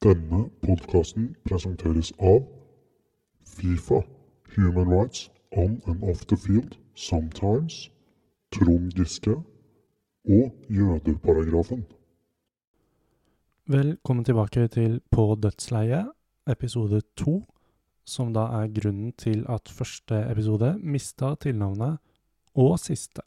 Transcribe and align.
Denne 0.00 0.46
podkasten 0.64 1.34
presenteres 1.44 2.08
av 2.24 2.46
Fifa, 3.44 3.98
Human 4.54 4.88
Rights 4.88 5.26
on 5.52 5.82
and 5.86 6.00
off 6.02 6.24
the 6.26 6.38
field, 6.40 6.78
sometimes, 6.94 7.90
Trond 8.48 8.94
Giske 8.96 9.34
og 10.24 10.54
jødeparagrafen. 10.72 11.84
Velkommen 13.68 14.24
tilbake 14.24 14.68
til 14.68 15.02
På 15.10 15.34
dødsleiet, 15.36 16.08
episode 16.48 17.02
to, 17.16 17.44
som 18.04 18.32
da 18.32 18.46
er 18.62 18.72
grunnen 18.72 19.12
til 19.12 19.44
at 19.48 19.68
første 19.68 20.22
episode 20.30 20.78
mista 20.80 21.34
tilnavnet 21.34 22.00
og 22.54 22.78
siste. 22.78 23.20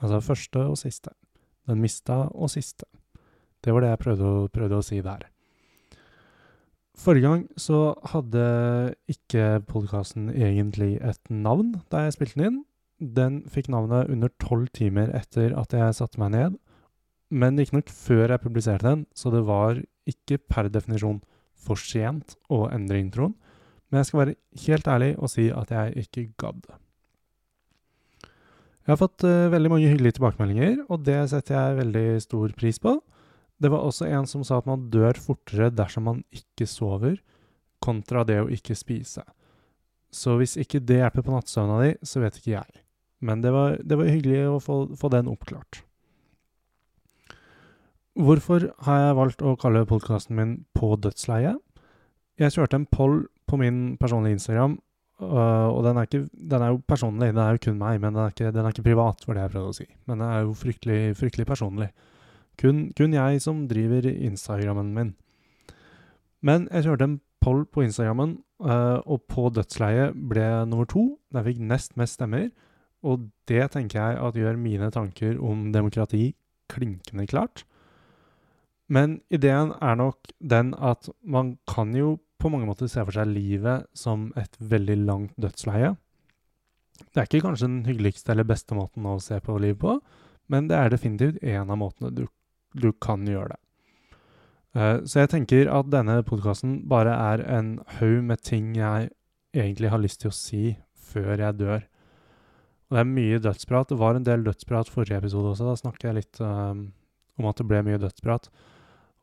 Altså 0.00 0.20
første 0.20 0.64
og 0.64 0.78
siste. 0.78 1.12
Den 1.68 1.84
mista 1.84 2.32
og 2.32 2.50
siste. 2.50 2.88
Det 3.64 3.74
var 3.74 3.80
det 3.80 3.92
jeg 3.92 4.04
prøvde 4.08 4.24
å, 4.24 4.48
prøvde 4.48 4.80
å 4.80 4.88
si 4.88 5.04
der. 5.04 5.33
Forrige 6.94 7.26
gang 7.26 7.42
så 7.58 7.94
hadde 8.12 8.44
ikke 9.10 9.64
podkasten 9.66 10.28
egentlig 10.30 10.94
et 11.02 11.20
navn 11.30 11.74
da 11.90 12.04
jeg 12.04 12.14
spilte 12.14 12.38
den 12.38 12.46
inn. 12.46 12.60
Den 13.16 13.40
fikk 13.50 13.68
navnet 13.72 14.12
under 14.12 14.30
tolv 14.38 14.68
timer 14.76 15.10
etter 15.16 15.56
at 15.58 15.74
jeg 15.74 15.96
satte 15.98 16.20
meg 16.22 16.30
ned, 16.36 16.54
men 17.34 17.58
riktignok 17.58 17.90
før 17.90 18.30
jeg 18.30 18.42
publiserte 18.44 18.86
den, 18.86 19.02
så 19.10 19.32
det 19.34 19.42
var 19.48 19.80
ikke 20.06 20.38
per 20.38 20.70
definisjon 20.70 21.18
for 21.58 21.80
sent 21.80 22.36
å 22.52 22.68
endre 22.70 23.00
introen. 23.02 23.34
Men 23.90 24.00
jeg 24.00 24.10
skal 24.10 24.20
være 24.20 24.36
helt 24.66 24.90
ærlig 24.94 25.10
og 25.18 25.32
si 25.32 25.48
at 25.50 25.72
jeg 25.74 26.06
ikke 26.06 26.28
gadd. 26.40 26.62
Jeg 28.84 28.92
har 28.92 29.00
fått 29.00 29.24
uh, 29.24 29.50
veldig 29.50 29.70
mange 29.72 29.88
hyggelige 29.88 30.18
tilbakemeldinger, 30.18 30.84
og 30.92 31.04
det 31.06 31.18
setter 31.32 31.56
jeg 31.56 31.78
veldig 31.80 32.08
stor 32.20 32.54
pris 32.58 32.78
på. 32.78 32.98
Det 33.64 33.70
var 33.72 33.86
også 33.86 34.10
en 34.12 34.28
som 34.28 34.44
sa 34.44 34.58
at 34.60 34.68
man 34.68 34.90
dør 34.92 35.16
fortere 35.16 35.70
dersom 35.72 36.04
man 36.10 36.20
ikke 36.34 36.68
sover, 36.68 37.16
kontra 37.84 38.24
det 38.28 38.42
å 38.42 38.50
ikke 38.52 38.76
spise. 38.76 39.24
Så 40.14 40.36
hvis 40.38 40.58
ikke 40.60 40.82
det 40.84 41.00
hjelper 41.00 41.24
på 41.24 41.32
nattsøvna 41.32 41.80
di, 41.80 41.90
så 42.06 42.20
vet 42.22 42.36
ikke 42.38 42.54
jeg. 42.54 42.82
Men 43.24 43.40
det 43.40 43.54
var, 43.54 43.78
det 43.80 43.96
var 43.98 44.10
hyggelig 44.12 44.42
å 44.52 44.60
få, 44.62 44.76
få, 45.00 45.10
den 45.12 45.30
oppklart. 45.32 45.80
Hvorfor 48.14 48.68
har 48.86 49.00
jeg 49.00 49.18
valgt 49.18 49.42
å 49.42 49.56
kalle 49.58 49.88
podkasten 49.90 50.36
min 50.38 50.52
På 50.76 50.92
dødsleiet? 51.00 51.58
Jeg 52.38 52.54
kjørte 52.54 52.78
en 52.78 52.90
poll 52.90 53.24
på 53.48 53.58
min 53.58 53.96
personlige 53.98 54.38
Instagram 54.38 54.76
Uh, 55.22 55.70
og 55.70 55.84
den 55.86 55.96
er, 55.96 56.08
ikke, 56.08 56.24
den 56.34 56.62
er, 56.62 56.72
jo 56.72 56.80
personlig, 56.90 57.28
det 57.36 57.42
er 57.42 57.54
jo 57.54 57.60
kun 57.68 57.76
meg, 57.78 58.00
men 58.02 58.16
den 58.16 58.24
er 58.24 58.32
ikke, 58.32 58.50
den 58.50 58.66
er 58.66 58.74
ikke 58.74 58.86
privat, 58.88 59.22
var 59.28 59.36
det 59.36 59.44
jeg 59.44 59.52
prøvde 59.52 59.70
å 59.70 59.76
si. 59.76 59.86
Men 60.08 60.18
den 60.18 60.26
er 60.26 60.40
jo 60.42 60.56
fryktelig, 60.58 60.98
fryktelig 61.20 61.46
personlig. 61.46 61.86
Kun, 62.60 62.88
kun, 62.96 63.14
jeg 63.16 63.42
som 63.42 63.64
driver 63.68 64.06
Instagrammen 64.08 64.92
min. 64.94 65.14
Men 66.44 66.68
jeg 66.70 66.86
kjørte 66.86 67.08
en 67.08 67.20
poll 67.44 67.64
på 67.66 67.84
Instagrammen, 67.84 68.38
uh, 68.64 69.00
og 69.04 69.24
på 69.28 69.48
dødsleiet 69.52 70.16
ble 70.30 70.46
nummer 70.68 70.88
to. 70.88 71.18
Der 71.34 71.44
fikk 71.46 71.60
nest 71.60 71.96
mest 72.00 72.18
stemmer. 72.18 72.48
Og 73.04 73.28
det 73.48 73.66
tenker 73.74 74.00
jeg 74.00 74.20
at 74.22 74.38
gjør 74.38 74.56
mine 74.60 74.88
tanker 74.92 75.36
om 75.42 75.68
demokrati 75.74 76.32
klinkende 76.72 77.26
klart. 77.28 77.64
Men 78.88 79.18
ideen 79.32 79.72
er 79.80 79.96
nok 79.96 80.32
den 80.40 80.72
at 80.76 81.08
man 81.20 81.56
kan 81.68 81.92
jo 81.96 82.18
på 82.40 82.50
mange 82.52 82.68
måter 82.68 82.88
se 82.90 83.00
for 83.04 83.16
seg 83.16 83.30
livet 83.32 83.86
som 83.96 84.28
et 84.40 84.56
veldig 84.60 84.96
langt 85.06 85.36
dødsleie. 85.40 85.94
Det 87.12 87.20
er 87.20 87.28
ikke 87.28 87.44
kanskje 87.46 87.68
den 87.68 87.84
hyggeligste 87.88 88.34
eller 88.34 88.46
beste 88.46 88.76
måten 88.76 89.06
å 89.08 89.16
se 89.22 89.38
på 89.42 89.56
livet 89.62 89.80
på, 89.80 89.96
men 90.52 90.68
det 90.68 90.76
er 90.76 90.92
definitivt 90.92 91.40
en 91.42 91.72
av 91.72 91.80
måtene 91.80 92.12
du, 92.14 92.26
du 92.74 92.90
kan 92.92 93.24
gjøre 93.28 93.54
det. 93.54 93.60
Uh, 94.74 95.04
så 95.06 95.22
jeg 95.22 95.30
tenker 95.30 95.70
at 95.70 95.90
denne 95.92 96.18
podkasten 96.26 96.80
bare 96.90 97.14
er 97.14 97.44
en 97.58 97.76
haug 98.00 98.24
med 98.26 98.42
ting 98.42 98.72
jeg 98.76 99.12
egentlig 99.54 99.92
har 99.92 100.02
lyst 100.02 100.24
til 100.24 100.32
å 100.32 100.36
si 100.36 100.62
før 100.98 101.38
jeg 101.38 101.58
dør. 101.60 101.84
Og 102.90 102.96
det 102.96 103.02
er 103.04 103.10
mye 103.10 103.42
dødsprat. 103.42 103.90
Det 103.90 103.98
var 104.00 104.18
en 104.18 104.26
del 104.26 104.42
dødsprat 104.44 104.90
forrige 104.90 105.20
episode 105.22 105.52
også. 105.52 105.68
Da 105.70 105.76
snakker 105.78 106.10
jeg 106.10 106.18
litt 106.18 106.40
uh, 106.42 106.74
om 107.38 107.50
at 107.50 107.60
det 107.60 107.68
ble 107.70 107.84
mye 107.86 108.02
dødsprat. 108.02 108.50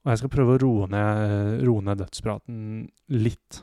Og 0.01 0.13
jeg 0.13 0.21
skal 0.23 0.33
prøve 0.33 0.55
å 0.55 0.61
roe 0.63 0.87
ned, 0.89 1.61
roe 1.67 1.83
ned 1.85 1.99
dødspraten 2.01 2.87
litt. 3.13 3.61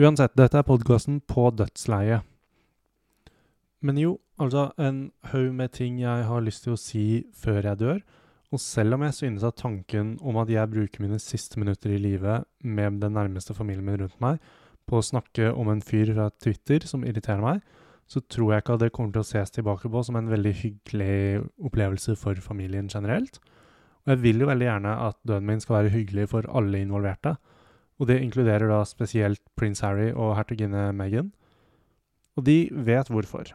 Uansett, 0.00 0.32
dette 0.34 0.58
er 0.58 0.66
podkasten 0.66 1.20
På 1.28 1.50
dødsleiet. 1.54 2.24
Men 3.82 3.98
jo, 3.98 4.16
altså 4.40 4.70
en 4.78 5.10
haug 5.32 5.52
med 5.58 5.74
ting 5.76 6.00
jeg 6.00 6.26
har 6.26 6.42
lyst 6.42 6.64
til 6.64 6.74
å 6.74 6.80
si 6.80 7.06
før 7.34 7.66
jeg 7.66 7.80
dør. 7.80 8.02
Og 8.52 8.60
selv 8.60 8.98
om 8.98 9.04
jeg 9.06 9.16
synes 9.16 9.44
at 9.48 9.56
tanken 9.56 10.16
om 10.20 10.36
at 10.42 10.50
jeg 10.52 10.68
bruker 10.68 11.00
mine 11.04 11.18
siste 11.22 11.60
minutter 11.60 11.94
i 11.94 12.00
livet 12.00 12.44
med 12.60 13.00
den 13.00 13.16
nærmeste 13.16 13.56
familien 13.56 13.86
min 13.86 14.02
rundt 14.02 14.18
meg 14.20 14.42
på 14.88 14.98
å 14.98 15.06
snakke 15.06 15.52
om 15.56 15.70
en 15.72 15.80
fyr 15.84 16.10
fra 16.12 16.28
Twitter 16.42 16.84
som 16.88 17.06
irriterer 17.06 17.40
meg, 17.40 17.62
så 18.10 18.20
tror 18.20 18.52
jeg 18.52 18.62
ikke 18.62 18.74
at 18.76 18.82
det 18.82 18.90
kommer 18.92 19.14
til 19.14 19.22
å 19.22 19.28
ses 19.30 19.54
tilbake 19.54 19.88
på 19.88 20.02
som 20.04 20.18
en 20.18 20.28
veldig 20.28 20.52
hyggelig 20.58 21.44
opplevelse 21.64 22.16
for 22.20 22.36
familien 22.44 22.90
generelt. 22.92 23.38
Og 24.04 24.12
jeg 24.12 24.22
vil 24.24 24.42
jo 24.42 24.50
veldig 24.50 24.66
gjerne 24.66 24.96
at 25.06 25.16
døden 25.28 25.48
min 25.48 25.62
skal 25.62 25.78
være 25.78 25.94
hyggelig 25.94 26.28
for 26.34 26.48
alle 26.50 26.82
involverte. 26.82 27.36
Og 28.02 28.10
det 28.10 28.18
inkluderer 28.20 28.68
da 28.68 28.82
spesielt 28.88 29.40
prins 29.56 29.80
Harry 29.86 30.10
og 30.10 30.34
hertuginne 30.36 30.90
Meghan. 30.98 31.30
Og 32.36 32.44
de 32.44 32.66
vet 32.72 33.08
hvorfor. 33.12 33.54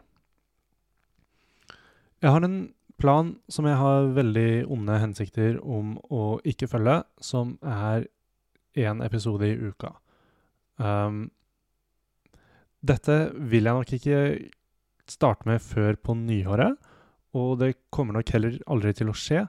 Jeg 2.18 2.34
har 2.34 2.42
en 2.42 2.58
plan 2.98 3.36
som 3.50 3.66
jeg 3.68 3.78
har 3.78 4.10
veldig 4.16 4.66
onde 4.70 4.98
hensikter 5.00 5.58
om 5.62 5.96
å 6.10 6.38
ikke 6.48 6.68
følge, 6.70 7.00
som 7.22 7.56
er 7.62 8.08
én 8.78 9.02
episode 9.04 9.48
i 9.48 9.56
uka. 9.58 9.94
Um, 10.78 11.28
dette 12.84 13.16
vil 13.34 13.66
jeg 13.66 13.74
nok 13.74 13.94
ikke 13.96 14.20
starte 15.08 15.48
med 15.48 15.62
før 15.64 15.96
på 15.98 16.14
nyåret, 16.18 16.76
og 17.38 17.58
det 17.62 17.74
kommer 17.94 18.18
nok 18.18 18.30
heller 18.34 18.58
aldri 18.70 18.94
til 18.96 19.10
å 19.10 19.16
skje. 19.16 19.46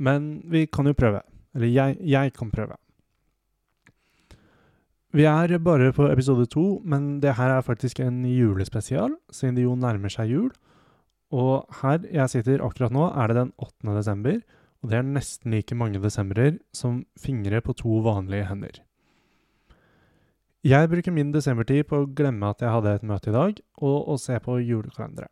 Men 0.00 0.40
vi 0.48 0.64
kan 0.72 0.88
jo 0.88 0.96
prøve. 0.96 1.20
Eller 1.54 1.72
jeg, 1.72 1.98
jeg 2.08 2.32
kan 2.36 2.52
prøve. 2.52 2.78
Vi 5.10 5.26
er 5.26 5.56
bare 5.58 5.90
på 5.92 6.06
episode 6.06 6.46
to, 6.46 6.80
men 6.86 7.18
det 7.20 7.34
her 7.34 7.56
er 7.56 7.66
faktisk 7.66 7.98
en 8.00 8.22
julespesial, 8.24 9.16
siden 9.34 9.58
det 9.58 9.64
jo 9.66 9.74
nærmer 9.74 10.12
seg 10.12 10.30
jul. 10.30 10.50
Og 11.30 11.66
her 11.80 12.02
jeg 12.10 12.32
sitter 12.32 12.62
akkurat 12.64 12.94
nå, 12.94 13.06
er 13.14 13.30
det 13.30 13.36
den 13.38 13.52
8. 13.58 13.94
desember, 13.94 14.40
og 14.80 14.90
det 14.90 14.98
er 14.98 15.06
nesten 15.06 15.54
like 15.54 15.76
mange 15.76 16.00
desemberer 16.02 16.56
som 16.74 17.04
fingre 17.18 17.60
på 17.62 17.76
to 17.78 18.00
vanlige 18.04 18.48
hender. 18.48 18.80
Jeg 20.64 20.90
bruker 20.92 21.12
min 21.12 21.30
desembertid 21.32 21.86
på 21.88 22.02
å 22.02 22.08
glemme 22.16 22.50
at 22.52 22.60
jeg 22.60 22.72
hadde 22.72 22.96
et 22.98 23.06
møte 23.06 23.30
i 23.30 23.36
dag, 23.36 23.60
og 23.80 24.10
å 24.12 24.16
se 24.20 24.36
på 24.44 24.58
julekalendere. 24.60 25.30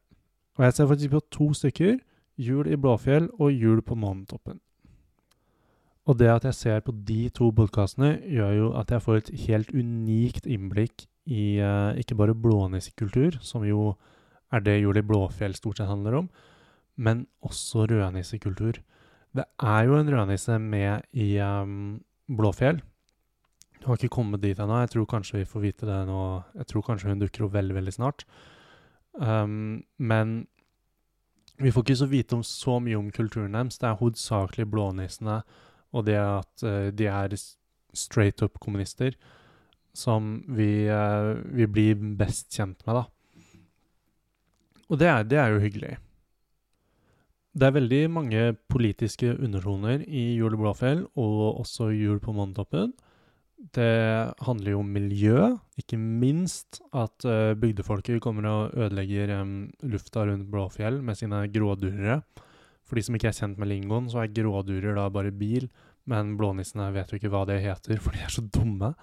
Og 0.56 0.64
jeg 0.64 0.76
ser 0.76 0.88
faktisk 0.90 1.12
på 1.12 1.26
to 1.34 1.50
stykker, 1.56 1.98
Jul 2.38 2.70
i 2.70 2.78
Blåfjell 2.78 3.28
og 3.34 3.50
Jul 3.50 3.82
på 3.82 3.96
Månetoppen. 3.98 4.60
Og 6.08 6.16
det 6.16 6.30
at 6.32 6.46
jeg 6.46 6.56
ser 6.56 6.80
på 6.86 6.94
de 7.04 7.28
to 7.34 7.50
podkastene, 7.52 8.14
gjør 8.24 8.52
jo 8.56 8.68
at 8.78 8.92
jeg 8.94 9.04
får 9.04 9.18
et 9.18 9.32
helt 9.44 9.72
unikt 9.74 10.46
innblikk 10.46 11.04
i 11.28 11.58
uh, 11.60 11.92
ikke 11.98 12.16
bare 12.16 12.36
blånissekultur, 12.38 13.36
som 13.44 13.66
jo 13.68 13.90
er 14.52 14.64
det 14.64 14.78
Juli 14.80 15.02
Blåfjell 15.04 15.56
stort 15.56 15.80
sett 15.80 15.90
handler 15.90 16.22
om, 16.22 16.28
men 16.96 17.26
også 17.44 17.86
rødnissekultur. 17.90 18.80
Det 19.36 19.44
er 19.62 19.82
jo 19.86 19.98
en 19.98 20.10
rødnisse 20.10 20.58
med 20.58 21.04
i 21.12 21.36
um, 21.38 22.00
Blåfjell. 22.28 22.80
Du 23.78 23.86
har 23.86 23.98
ikke 23.98 24.16
kommet 24.16 24.42
dit 24.42 24.58
ennå. 24.58 24.80
Jeg 24.82 24.94
tror 24.94 25.06
kanskje 25.06 25.42
vi 25.42 25.48
får 25.48 25.62
vite 25.62 25.86
det 25.86 25.98
nå. 26.08 26.22
Jeg 26.58 26.66
tror 26.72 26.86
kanskje 26.86 27.12
hun 27.12 27.20
dukker 27.20 27.46
opp 27.46 27.54
veldig, 27.54 27.76
veldig 27.76 27.94
snart. 27.94 28.24
Um, 29.14 29.84
men 29.98 30.46
vi 31.58 31.70
får 31.74 31.84
ikke 31.84 32.00
så 32.02 32.08
vite 32.10 32.38
om 32.38 32.42
så 32.46 32.78
mye 32.82 32.98
om 32.98 33.12
kulturen 33.14 33.54
deres. 33.54 33.78
Det 33.78 33.88
er 33.88 34.00
hovedsakelig 34.00 34.66
blånissene 34.72 35.42
og 35.96 36.04
det 36.08 36.18
at 36.20 36.64
uh, 36.66 36.88
de 36.92 37.08
er 37.08 37.36
straight 37.96 38.42
up 38.44 38.58
kommunister, 38.60 39.14
som 39.96 40.42
vi, 40.48 40.88
uh, 40.90 41.38
vi, 41.54 41.66
blir 41.66 42.02
best 42.18 42.52
kjent 42.54 42.84
med, 42.86 43.00
da. 43.00 43.06
Og 44.88 45.00
det 45.00 45.08
er, 45.08 45.26
det 45.28 45.38
er, 45.38 45.52
jo 45.52 45.62
hyggelig. 45.62 45.96
Det 47.58 47.66
er 47.66 47.76
veldig 47.76 48.02
mange 48.12 48.42
politiske 48.70 49.34
undertoner 49.36 50.04
i 50.06 50.38
Jul 50.38 50.56
i 50.56 50.60
Blåfjell, 50.60 51.04
og 51.18 51.60
også 51.60 51.90
Jul 51.92 52.20
på 52.24 52.32
Månetoppen. 52.36 52.94
Det 53.74 54.34
handler 54.46 54.70
jo 54.70 54.80
om 54.84 54.92
miljø, 54.94 55.48
ikke 55.80 55.98
minst 55.98 56.78
at 56.94 57.26
uh, 57.26 57.56
bygdefolket 57.58 58.22
kommer 58.22 58.46
og 58.46 58.76
ødelegger 58.78 59.34
lufta 59.90 60.24
rundt 60.28 60.48
Blåfjell 60.52 61.02
med 61.02 61.18
sine 61.18 61.42
grådurere. 61.52 62.20
For 62.86 62.96
de 62.96 63.04
som 63.04 63.18
ikke 63.18 63.28
er 63.32 63.36
kjent 63.36 63.58
med 63.60 63.68
lingoen, 63.68 64.08
så 64.08 64.22
er 64.22 64.32
grådurer 64.32 64.96
da 64.96 65.08
bare 65.12 65.34
bil. 65.34 65.68
Men 66.08 66.36
blånissene 66.40 66.88
vet 66.94 67.10
jo 67.12 67.18
ikke 67.18 67.32
hva 67.32 67.44
det 67.50 67.60
heter, 67.66 68.00
for 68.04 68.16
de 68.16 68.24
er 68.24 68.32
så 68.32 68.46
dumme. 68.46 68.94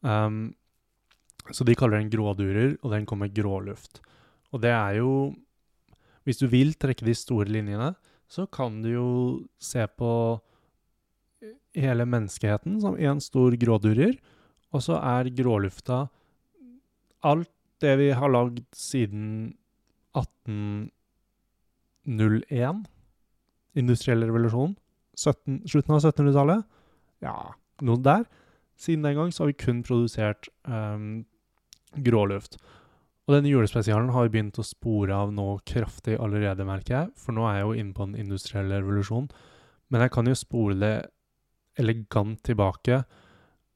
Um, 0.00 0.54
så 1.52 1.64
de 1.64 1.76
kaller 1.76 2.00
den 2.00 2.12
grådurer, 2.12 2.76
og 2.82 2.94
den 2.94 3.08
kommer 3.08 3.32
gråluft. 3.32 4.00
Og 4.52 4.62
det 4.62 4.72
er 4.72 5.00
jo 5.00 5.34
Hvis 6.24 6.40
du 6.42 6.46
vil 6.52 6.74
trekke 6.76 7.06
de 7.06 7.14
store 7.16 7.48
linjene, 7.48 7.94
så 8.28 8.44
kan 8.52 8.82
du 8.84 8.88
jo 8.92 9.10
se 9.56 9.86
på 9.88 10.10
hele 11.72 12.04
menneskeheten 12.04 12.76
som 12.82 12.98
en 13.00 13.20
stor 13.24 13.56
grådurer, 13.56 14.12
og 14.68 14.84
så 14.84 14.98
er 15.00 15.32
grålufta 15.32 16.12
alt 17.24 17.48
det 17.80 17.94
vi 18.00 18.10
har 18.12 18.28
lagd 18.28 18.60
siden 18.76 19.56
1801. 20.18 22.84
Industriell 23.78 24.26
revolusjon. 24.26 24.74
17, 25.18 25.62
slutten 25.66 25.94
av 25.94 26.00
1700-tallet. 26.02 26.62
Ja, 27.24 27.54
noe 27.82 27.98
der. 28.02 28.24
Siden 28.78 29.04
den 29.06 29.16
gang 29.18 29.32
så 29.34 29.42
har 29.42 29.48
vi 29.50 29.64
kun 29.64 29.82
produsert 29.86 30.42
um, 30.68 31.24
gråluft. 32.04 32.52
Og 33.28 33.34
denne 33.36 33.50
julespesialen 33.52 34.08
har 34.14 34.30
begynt 34.32 34.56
å 34.56 34.64
spore 34.64 35.12
av 35.12 35.34
nå 35.36 35.58
kraftig 35.68 36.14
allerede, 36.16 36.64
merker 36.64 36.94
jeg. 36.94 37.08
For 37.20 37.36
nå 37.36 37.44
er 37.44 37.58
jeg 37.58 37.66
jo 37.66 37.74
inne 37.76 37.92
på 37.96 38.06
den 38.08 38.22
industrielle 38.24 38.78
revolusjonen. 38.80 39.28
Men 39.92 40.04
jeg 40.04 40.12
kan 40.14 40.30
jo 40.30 40.36
spole 40.36 40.78
det 40.80 40.94
elegant 41.78 42.40
tilbake 42.44 43.02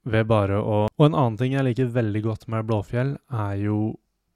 ved 0.09 0.25
bare 0.27 0.57
å 0.59 0.79
Og 0.89 1.05
en 1.05 1.15
annen 1.15 1.37
ting 1.39 1.53
jeg 1.53 1.65
liker 1.67 1.93
veldig 1.93 2.23
godt 2.25 2.47
med 2.51 2.65
Blåfjell, 2.67 3.13
er 3.29 3.61
jo 3.61 3.77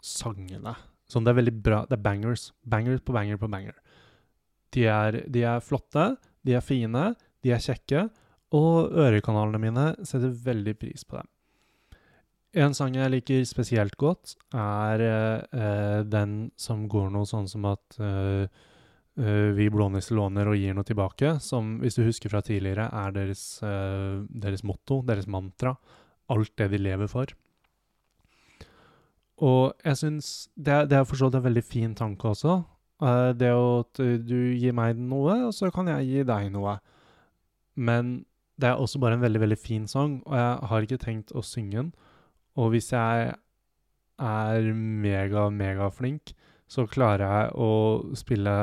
sangene. 0.06 0.75
Sånn, 1.10 1.25
det 1.25 1.34
er 1.34 1.40
veldig 1.42 1.56
bra. 1.66 1.81
Det 1.90 1.98
er 1.98 2.06
bangers. 2.06 2.52
Bangers 2.62 3.02
på 3.02 3.16
banger 3.18 3.42
på 3.42 3.50
banger. 3.50 3.74
De 4.75 4.86
er, 4.92 5.24
de 5.25 5.44
er 5.50 5.64
flotte, 5.66 6.12
de 6.46 6.56
er 6.60 6.64
fine, 6.64 7.10
de 7.44 7.56
er 7.56 7.64
kjekke, 7.64 8.06
og 8.56 8.94
ørekanalene 8.96 9.60
mine 9.60 9.88
setter 10.08 10.30
veldig 10.46 10.75
pris 10.80 11.04
på 11.08 11.18
dem. 11.19 11.30
En 12.55 12.73
sang 12.73 12.95
jeg 12.95 13.11
liker 13.11 13.44
spesielt 13.45 13.97
godt, 13.99 14.38
er 14.55 15.03
uh, 15.03 16.03
den 16.07 16.49
som 16.55 16.85
går 16.88 17.09
noe 17.11 17.27
sånn 17.27 17.49
som 17.51 17.65
at 17.67 17.97
uh, 17.99 18.47
uh, 19.19 19.49
vi 19.57 19.67
blånisser 19.73 20.15
låner 20.15 20.47
og 20.47 20.55
gir 20.55 20.77
noe 20.77 20.88
tilbake, 20.88 21.35
som 21.44 21.75
hvis 21.81 21.99
du 21.99 22.05
husker 22.05 22.31
fra 22.31 22.41
tidligere, 22.45 22.88
er 22.88 23.11
deres, 23.15 23.44
deres 24.29 24.63
motto, 24.63 25.01
deres 25.03 25.27
mantra. 25.27 25.75
Alt 26.31 26.55
det 26.59 26.71
de 26.73 26.79
lever 26.81 27.07
for. 27.07 27.29
Og 29.38 29.77
jeg 29.85 29.99
syns 29.99 30.49
Det, 30.55 30.91
er 30.91 31.05
for 31.05 31.15
så 31.15 31.29
vidt 31.29 31.38
en 31.39 31.45
veldig 31.45 31.63
fin 31.63 31.94
tanke 31.95 32.27
også. 32.27 32.63
det 33.38 33.51
at 33.53 34.01
du 34.27 34.55
gir 34.57 34.73
meg 34.73 34.97
noe, 34.97 35.45
og 35.45 35.53
så 35.53 35.69
kan 35.71 35.88
jeg 35.88 36.07
gi 36.07 36.23
deg 36.23 36.49
noe. 36.51 36.79
Men 37.75 38.25
det 38.59 38.71
er 38.71 38.81
også 38.81 38.99
bare 38.99 39.13
en 39.13 39.21
veldig, 39.21 39.39
veldig 39.39 39.57
fin 39.57 39.88
sang, 39.88 40.21
og 40.25 40.35
jeg 40.35 40.67
har 40.69 40.81
ikke 40.81 40.97
tenkt 40.97 41.31
å 41.31 41.45
synge 41.45 41.77
den. 41.77 41.94
Og 42.57 42.74
hvis 42.74 42.89
jeg 42.92 43.33
er 44.18 44.74
mega, 44.74 45.48
megaflink, 45.54 46.33
så 46.68 46.88
klarer 46.89 47.24
jeg 47.24 47.51
å 47.54 47.71
spille 48.18 48.57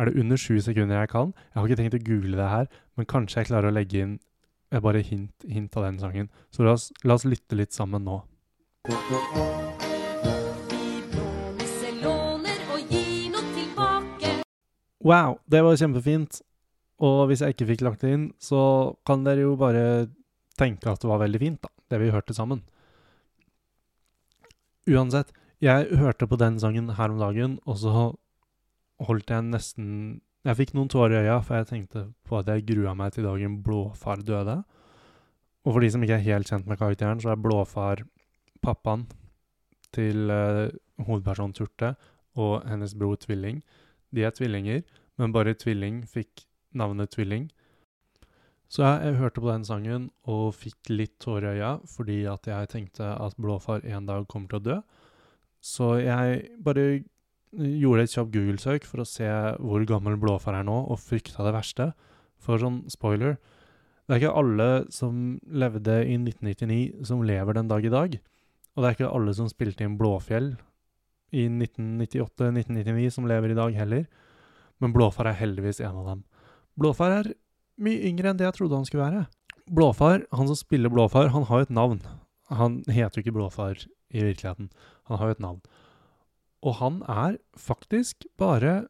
Er 0.00 0.08
det 0.08 0.16
under 0.22 0.38
sju 0.40 0.60
sekunder 0.64 1.02
jeg 1.02 1.10
kan? 1.12 1.34
Jeg 1.50 1.58
har 1.58 1.66
ikke 1.68 1.80
tenkt 1.82 1.96
å 1.98 2.04
google 2.06 2.38
det 2.38 2.46
her, 2.48 2.68
men 2.96 3.08
kanskje 3.10 3.42
jeg 3.42 3.50
klarer 3.50 3.68
å 3.68 3.74
legge 3.74 4.00
inn 4.00 4.14
bare 4.78 5.02
hint, 5.02 5.34
hint 5.44 5.76
av 5.76 5.84
den 5.84 5.98
sangen. 6.00 6.30
Så 6.54 6.62
la 6.64 6.72
oss, 6.78 6.86
la 7.04 7.18
oss 7.18 7.26
lytte 7.26 7.58
litt 7.58 7.74
sammen 7.74 8.06
nå. 8.06 8.20
Wow, 15.04 15.40
det 15.50 15.60
var 15.66 15.76
kjempefint. 15.80 16.40
Og 17.00 17.26
hvis 17.28 17.42
jeg 17.42 17.56
ikke 17.56 17.68
fikk 17.72 17.84
lagt 17.84 18.06
det 18.06 18.14
inn, 18.14 18.26
så 18.40 18.94
kan 19.08 19.24
dere 19.26 19.44
jo 19.48 19.54
bare 19.58 20.06
tenke 20.60 20.92
at 20.92 21.00
det 21.02 21.08
var 21.10 21.22
veldig 21.24 21.40
fint, 21.40 21.60
da, 21.64 21.72
det 21.90 22.00
vi 22.02 22.12
hørte 22.14 22.36
sammen. 22.36 22.62
Uansett, 24.90 25.30
jeg 25.62 25.86
hørte 26.00 26.26
på 26.26 26.38
den 26.40 26.58
sangen 26.58 26.88
her 26.96 27.12
om 27.12 27.20
dagen, 27.20 27.58
og 27.68 27.76
så 27.78 27.92
holdt 29.06 29.30
jeg 29.30 29.46
nesten 29.46 30.20
Jeg 30.40 30.56
fikk 30.56 30.70
noen 30.72 30.88
tårer 30.88 31.18
i 31.18 31.26
øya, 31.28 31.40
for 31.44 31.58
jeg 31.58 31.66
tenkte 31.68 32.02
på 32.24 32.38
at 32.38 32.46
jeg 32.48 32.64
grua 32.64 32.94
meg 32.96 33.12
til 33.12 33.26
dagen 33.28 33.58
Blåfar 33.60 34.22
døde. 34.24 34.62
Og 35.68 35.74
for 35.74 35.84
de 35.84 35.90
som 35.92 36.00
ikke 36.00 36.16
er 36.16 36.24
helt 36.24 36.48
kjent 36.48 36.64
med 36.66 36.80
karakteren, 36.80 37.20
så 37.20 37.34
er 37.34 37.42
Blåfar 37.44 38.00
pappaen 38.64 39.04
til 39.92 40.32
uh, 40.32 40.72
hovedpersonen 41.04 41.52
Turte 41.52 41.92
og 42.40 42.64
hennes 42.64 42.94
bror 42.96 43.20
Tvilling. 43.20 43.60
De 44.16 44.24
er 44.24 44.32
tvillinger, 44.32 44.80
men 45.20 45.36
bare 45.36 45.52
Tvilling 45.54 46.06
fikk 46.08 46.46
navnet 46.72 47.12
Tvilling. 47.12 47.50
Så 48.70 48.84
jeg, 48.84 48.98
jeg, 49.02 49.18
hørte 49.18 49.42
på 49.42 49.50
den 49.50 49.64
sangen 49.66 50.10
og 50.30 50.52
fikk 50.54 50.92
litt 50.92 51.16
tårer 51.22 51.56
i 51.56 51.58
øya 51.58 51.70
fordi 51.90 52.20
at 52.30 52.46
jeg 52.46 52.70
tenkte 52.70 53.08
at 53.18 53.34
Blåfar 53.40 53.82
en 53.82 54.06
dag 54.06 54.28
kommer 54.30 54.52
til 54.52 54.60
å 54.60 54.66
dø. 54.68 54.76
Så 55.60 55.96
jeg 55.98 56.44
bare 56.62 57.02
gjorde 57.50 58.04
et 58.06 58.14
kjapt 58.14 58.30
Google-søk 58.30 58.86
for 58.86 59.02
å 59.02 59.08
se 59.08 59.26
hvor 59.58 59.82
gammel 59.88 60.14
Blåfar 60.22 60.54
er 60.60 60.66
nå, 60.68 60.76
og 60.86 61.02
frykta 61.02 61.42
det 61.48 61.54
verste. 61.56 61.90
For 62.40 62.62
sånn 62.62 62.84
spoiler 62.88 63.36
Det 64.06 64.16
er 64.16 64.22
ikke 64.22 64.38
alle 64.38 64.68
som 64.94 65.36
levde 65.46 66.00
i 66.06 66.16
1999, 66.16 67.04
som 67.06 67.26
lever 67.26 67.58
den 67.58 67.68
dag 67.70 67.84
i 67.84 67.92
dag. 67.92 68.16
Og 68.74 68.82
det 68.82 68.88
er 68.88 68.96
ikke 68.96 69.12
alle 69.18 69.34
som 69.34 69.50
spilte 69.50 69.86
inn 69.86 69.98
Blåfjell 69.98 70.54
i 71.34 71.46
1998-1999, 71.50 73.10
som 73.14 73.28
lever 73.30 73.52
i 73.52 73.58
dag 73.58 73.74
heller. 73.76 74.06
Men 74.82 74.94
Blåfar 74.94 75.30
er 75.30 75.38
heldigvis 75.42 75.82
en 75.82 76.00
av 76.00 76.10
dem. 76.10 76.24
Blåfar 76.78 77.18
er 77.20 77.32
mye 77.82 78.00
yngre 78.10 78.30
enn 78.30 78.40
det 78.40 78.46
jeg 78.48 78.58
trodde 78.58 78.78
han 78.78 78.88
skulle 78.88 79.06
være. 79.06 79.26
Blåfar, 79.70 80.24
han 80.34 80.50
som 80.50 80.58
spiller 80.58 80.92
Blåfar, 80.92 81.30
han 81.34 81.46
har 81.48 81.62
jo 81.62 81.68
et 81.68 81.76
navn. 81.76 82.00
Han 82.50 82.80
heter 82.90 83.20
jo 83.20 83.24
ikke 83.24 83.36
Blåfar 83.36 83.84
i 84.10 84.24
virkeligheten. 84.24 84.70
Han 85.10 85.20
har 85.20 85.30
jo 85.30 85.36
et 85.36 85.44
navn. 85.44 85.60
Og 86.66 86.76
han 86.80 87.02
er 87.08 87.38
faktisk 87.56 88.26
bare 88.40 88.88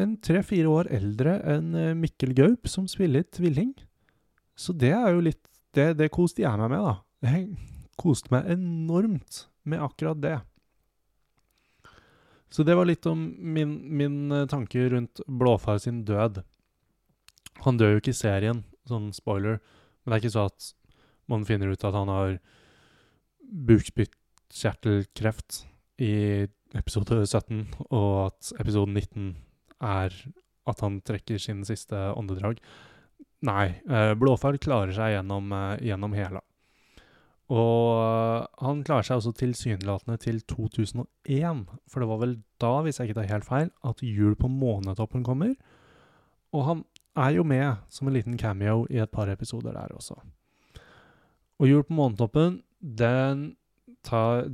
en 0.00 0.16
tre-fire 0.24 0.70
år 0.70 0.88
eldre 0.94 1.36
enn 1.46 1.74
eh, 1.78 1.92
Mikkel 1.94 2.34
Gaup, 2.34 2.66
som 2.70 2.88
spiller 2.90 3.26
tvilling. 3.34 3.74
Så 4.58 4.74
det 4.74 4.94
er 4.96 5.12
jo 5.14 5.26
litt 5.30 5.42
Det, 5.74 5.96
det 5.98 6.06
koste 6.14 6.44
jeg 6.44 6.54
meg 6.54 6.70
med, 6.70 6.84
da. 6.86 6.92
Jeg 7.26 7.48
koste 7.98 8.30
meg 8.30 8.46
enormt 8.52 9.40
med 9.66 9.80
akkurat 9.82 10.20
det. 10.22 10.36
Så 12.46 12.62
det 12.62 12.76
var 12.78 12.86
litt 12.86 13.02
om 13.10 13.24
min, 13.42 13.72
min 13.98 14.30
eh, 14.30 14.46
tanke 14.46 14.84
rundt 14.92 15.18
Blåfar 15.26 15.80
sin 15.82 16.04
død. 16.06 16.44
Han 17.64 17.76
dør 17.80 17.94
jo 17.94 18.00
ikke 18.02 18.14
i 18.14 18.22
serien, 18.22 18.64
sånn 18.88 19.12
spoiler, 19.16 19.60
men 20.02 20.08
det 20.10 20.14
er 20.16 20.22
ikke 20.22 20.36
så 20.36 20.44
at 20.50 20.60
man 21.32 21.46
finner 21.48 21.72
ut 21.72 21.84
at 21.86 21.96
han 21.96 22.10
har 22.12 22.38
bukspyttkjertelkreft 23.68 25.64
i 26.04 26.14
episode 26.74 27.26
17, 27.26 27.66
og 27.90 28.26
at 28.26 28.52
episode 28.60 28.90
19 28.90 29.36
er 29.84 30.10
at 30.64 30.80
han 30.84 31.00
trekker 31.04 31.38
sin 31.40 31.64
siste 31.68 31.96
åndedrag. 32.16 32.58
Nei, 33.44 33.66
Blåfall 34.18 34.58
klarer 34.62 34.92
seg 34.96 35.14
gjennom, 35.18 35.52
eh, 35.52 35.82
gjennom 35.90 36.14
hele. 36.16 36.40
Og 37.52 38.00
uh, 38.00 38.46
han 38.64 38.80
klarer 38.86 39.04
seg 39.04 39.20
også 39.20 39.34
tilsynelatende 39.36 40.16
til 40.22 40.40
2001, 40.48 41.66
for 41.92 42.00
det 42.00 42.08
var 42.08 42.20
vel 42.22 42.38
da, 42.62 42.72
hvis 42.80 42.98
jeg 42.98 43.10
ikke 43.10 43.18
tar 43.18 43.32
helt 43.34 43.48
feil, 43.48 43.68
at 43.84 44.00
Jul 44.00 44.32
på 44.40 44.48
månetoppen 44.48 45.26
kommer. 45.26 45.52
Og 46.56 46.64
han 46.70 46.84
er 47.16 47.36
jo 47.36 47.44
med 47.46 47.76
som 47.92 48.08
en 48.08 48.16
liten 48.16 48.38
cameo 48.38 48.86
i 48.90 48.98
et 49.02 49.10
par 49.10 49.30
episoder 49.30 49.74
der 49.74 49.94
også. 49.94 50.16
Og 51.60 51.68
Jul 51.68 51.84
på 51.86 51.94
månetoppen, 51.94 52.62
den, 52.80 53.54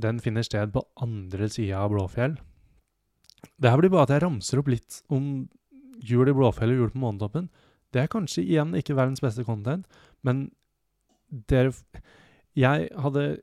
den, 0.01 0.19
finner 0.21 0.45
sted 0.45 0.71
på 0.73 0.83
andre 1.01 1.49
sida 1.49 1.81
av 1.81 1.89
Blåfjell. 1.91 2.37
Det 3.57 3.71
her 3.71 3.81
blir 3.81 3.89
bare 3.89 4.05
at 4.05 4.13
jeg 4.13 4.23
ramser 4.23 4.61
opp 4.61 4.69
litt 4.69 5.01
om 5.09 5.49
jul 6.01 6.29
i 6.29 6.35
Blåfjell 6.37 6.75
og 6.75 6.83
jul 6.83 6.93
på 6.93 7.01
månetoppen. 7.01 7.49
Det 7.91 8.03
er 8.03 8.11
kanskje 8.11 8.45
igjen 8.45 8.75
ikke 8.77 8.95
verdens 8.95 9.23
beste 9.23 9.43
content, 9.43 9.87
men 10.21 10.51
dere 11.29 11.73
Jeg 12.55 12.89
hadde 12.99 13.41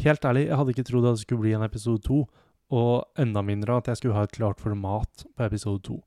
Helt 0.00 0.24
ærlig, 0.24 0.46
jeg 0.46 0.56
hadde 0.56 0.70
ikke 0.70 0.84
trodd 0.86 1.06
at 1.10 1.16
det 1.18 1.20
skulle 1.20 1.42
bli 1.42 1.52
en 1.52 1.64
episode 1.66 2.00
to, 2.06 2.22
og 2.70 3.18
enda 3.18 3.42
mindre 3.42 3.76
at 3.76 3.88
jeg 3.90 3.98
skulle 3.98 4.14
ha 4.14 4.22
et 4.24 4.32
klart 4.32 4.60
format 4.62 5.26
på 5.36 5.44
episode 5.44 5.82
to. 5.82 5.98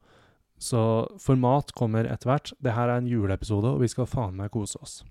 Så 0.64 0.82
format 1.20 1.74
kommer 1.76 2.08
etter 2.08 2.30
hvert. 2.30 2.54
Det 2.64 2.76
her 2.76 2.88
er 2.88 3.02
en 3.02 3.10
juleepisode, 3.10 3.74
og 3.76 3.84
vi 3.84 3.92
skal 3.92 4.08
faen 4.08 4.38
meg 4.38 4.54
kose 4.54 4.80
oss. 4.80 5.02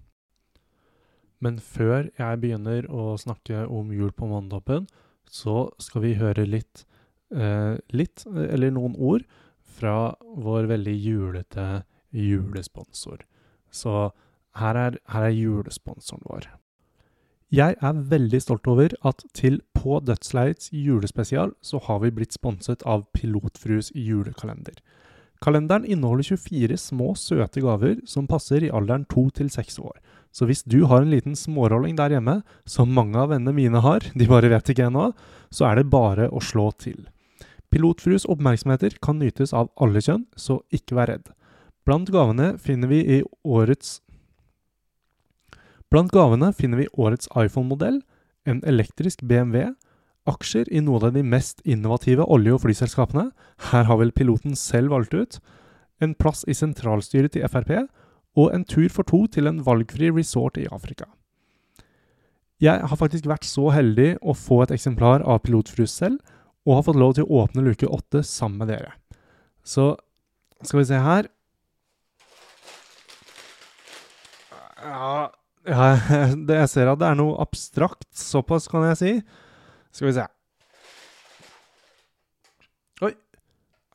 Men 1.42 1.59
før 1.59 2.09
jeg 2.16 2.40
begynner 2.40 2.87
å 2.88 3.12
snakke 3.21 3.66
om 3.66 3.90
jul 3.92 4.14
på 4.14 4.28
Månetoppen, 4.30 4.87
så 5.28 5.66
skal 5.82 6.04
vi 6.06 6.14
høre 6.21 6.47
litt, 6.47 6.85
eh, 7.35 7.76
litt, 7.92 8.25
eller 8.26 8.71
noen 8.71 8.94
ord, 8.97 9.26
fra 9.61 10.14
vår 10.23 10.68
veldig 10.71 10.94
julete 10.94 11.85
julesponsor. 12.12 13.25
Så 13.73 14.12
her 14.61 14.76
er, 14.76 14.99
her 15.09 15.28
er 15.28 15.35
julesponsoren 15.35 16.25
vår. 16.28 16.49
Jeg 17.52 17.76
er 17.82 17.92
veldig 18.09 18.40
stolt 18.40 18.68
over 18.68 18.94
at 19.04 19.25
til 19.35 19.61
På 19.75 19.99
dødsleiets 20.00 20.71
julespesial 20.73 21.52
så 21.61 21.80
har 21.82 21.99
vi 22.00 22.11
blitt 22.11 22.32
sponset 22.32 22.85
av 22.87 23.02
Pilotfrues 23.12 23.90
julekalender. 23.92 24.78
Kalenderen 25.42 25.84
inneholder 25.84 26.37
24 26.37 26.76
små, 26.78 27.12
søte 27.18 27.61
gaver 27.64 27.96
som 28.06 28.28
passer 28.30 28.62
i 28.62 28.70
alderen 28.70 29.04
2 29.11 29.25
til 29.40 29.49
6 29.50 29.80
år. 29.82 29.96
Så 30.30 30.46
hvis 30.46 30.62
du 30.62 30.84
har 30.87 31.02
en 31.02 31.11
liten 31.11 31.34
smårolling 31.37 31.96
der 31.99 32.14
hjemme, 32.14 32.38
som 32.64 32.94
mange 32.94 33.18
av 33.18 33.32
vennene 33.34 33.54
mine 33.56 33.82
har, 33.82 34.06
de 34.14 34.28
bare 34.30 34.52
vet 34.52 34.70
ikke 34.70 34.87
ennå, 34.87 35.11
så 35.50 35.66
er 35.68 35.80
det 35.80 35.90
bare 35.90 36.30
å 36.30 36.40
slå 36.40 36.70
til. 36.78 37.08
Pilotfrues 37.75 38.28
oppmerksomheter 38.30 38.94
kan 39.02 39.18
nytes 39.18 39.52
av 39.56 39.72
alle 39.82 40.00
kjønn, 40.04 40.28
så 40.37 40.61
ikke 40.70 40.96
vær 41.00 41.11
redd. 41.11 41.32
Blant 41.82 42.12
gavene 42.14 42.54
finner 42.62 42.92
vi 42.92 43.02
i 43.18 43.20
årets 43.42 43.99
Blant 45.92 46.12
gavene 46.14 46.54
finner 46.56 46.80
vi 46.80 46.92
årets 46.96 47.28
iPhone-modell, 47.37 47.99
en 48.49 48.62
elektrisk 48.64 49.20
BMW, 49.28 49.75
aksjer 50.29 50.69
i 50.71 50.81
noen 50.85 51.09
av 51.09 51.17
de 51.17 51.23
mest 51.26 51.62
innovative 51.64 52.26
olje- 52.31 52.55
og 52.55 52.62
flyselskapene, 52.64 53.31
her 53.73 53.88
har 53.88 53.99
vel 53.99 54.12
piloten 54.12 54.55
selv 54.59 54.95
valgt 54.95 55.14
ut, 55.14 55.41
en 56.02 56.14
plass 56.14 56.45
i 56.49 56.55
sentralstyret 56.55 57.35
til 57.35 57.47
Frp, 57.49 57.88
og 58.37 58.55
en 58.55 58.64
tur 58.64 58.88
for 58.88 59.07
to 59.07 59.26
til 59.26 59.47
en 59.47 59.61
valgfri 59.64 60.11
resort 60.11 60.57
i 60.59 60.69
Afrika. 60.73 61.07
Jeg 62.62 62.79
har 62.87 62.99
faktisk 62.99 63.26
vært 63.26 63.47
så 63.47 63.73
heldig 63.75 64.17
å 64.23 64.35
få 64.38 64.62
et 64.62 64.73
eksemplar 64.75 65.25
av 65.26 65.43
Pilotfrue 65.43 65.91
selv, 65.91 66.21
og 66.62 66.79
har 66.79 66.87
fått 66.87 67.00
lov 67.00 67.17
til 67.17 67.26
å 67.26 67.43
åpne 67.43 67.64
luke 67.67 67.88
åtte 67.91 68.23
sammen 68.23 68.62
med 68.62 68.71
dere. 68.71 68.93
Så 69.67 69.97
skal 70.62 70.83
vi 70.83 70.88
se 70.91 70.99
her 71.02 71.29
Ja, 74.83 75.31
ja 75.67 75.88
det, 76.47 76.57
Jeg 76.61 76.71
ser 76.71 76.91
at 76.91 77.00
det 77.02 77.09
er 77.09 77.19
noe 77.19 77.38
abstrakt. 77.43 78.07
Såpass 78.14 78.69
kan 78.71 78.87
jeg 78.91 78.99
si. 78.99 79.12
Skal 79.92 80.08
vi 80.08 80.14
se. 80.16 80.26
Oi. 83.04 83.12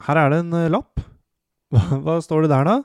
Her 0.07 0.21
er 0.21 0.33
det 0.33 0.41
en 0.45 0.53
uh, 0.53 0.67
lapp. 0.71 1.01
Hva, 1.73 1.99
hva 1.99 2.13
står 2.23 2.45
det 2.45 2.53
der, 2.53 2.67
da? 2.69 2.77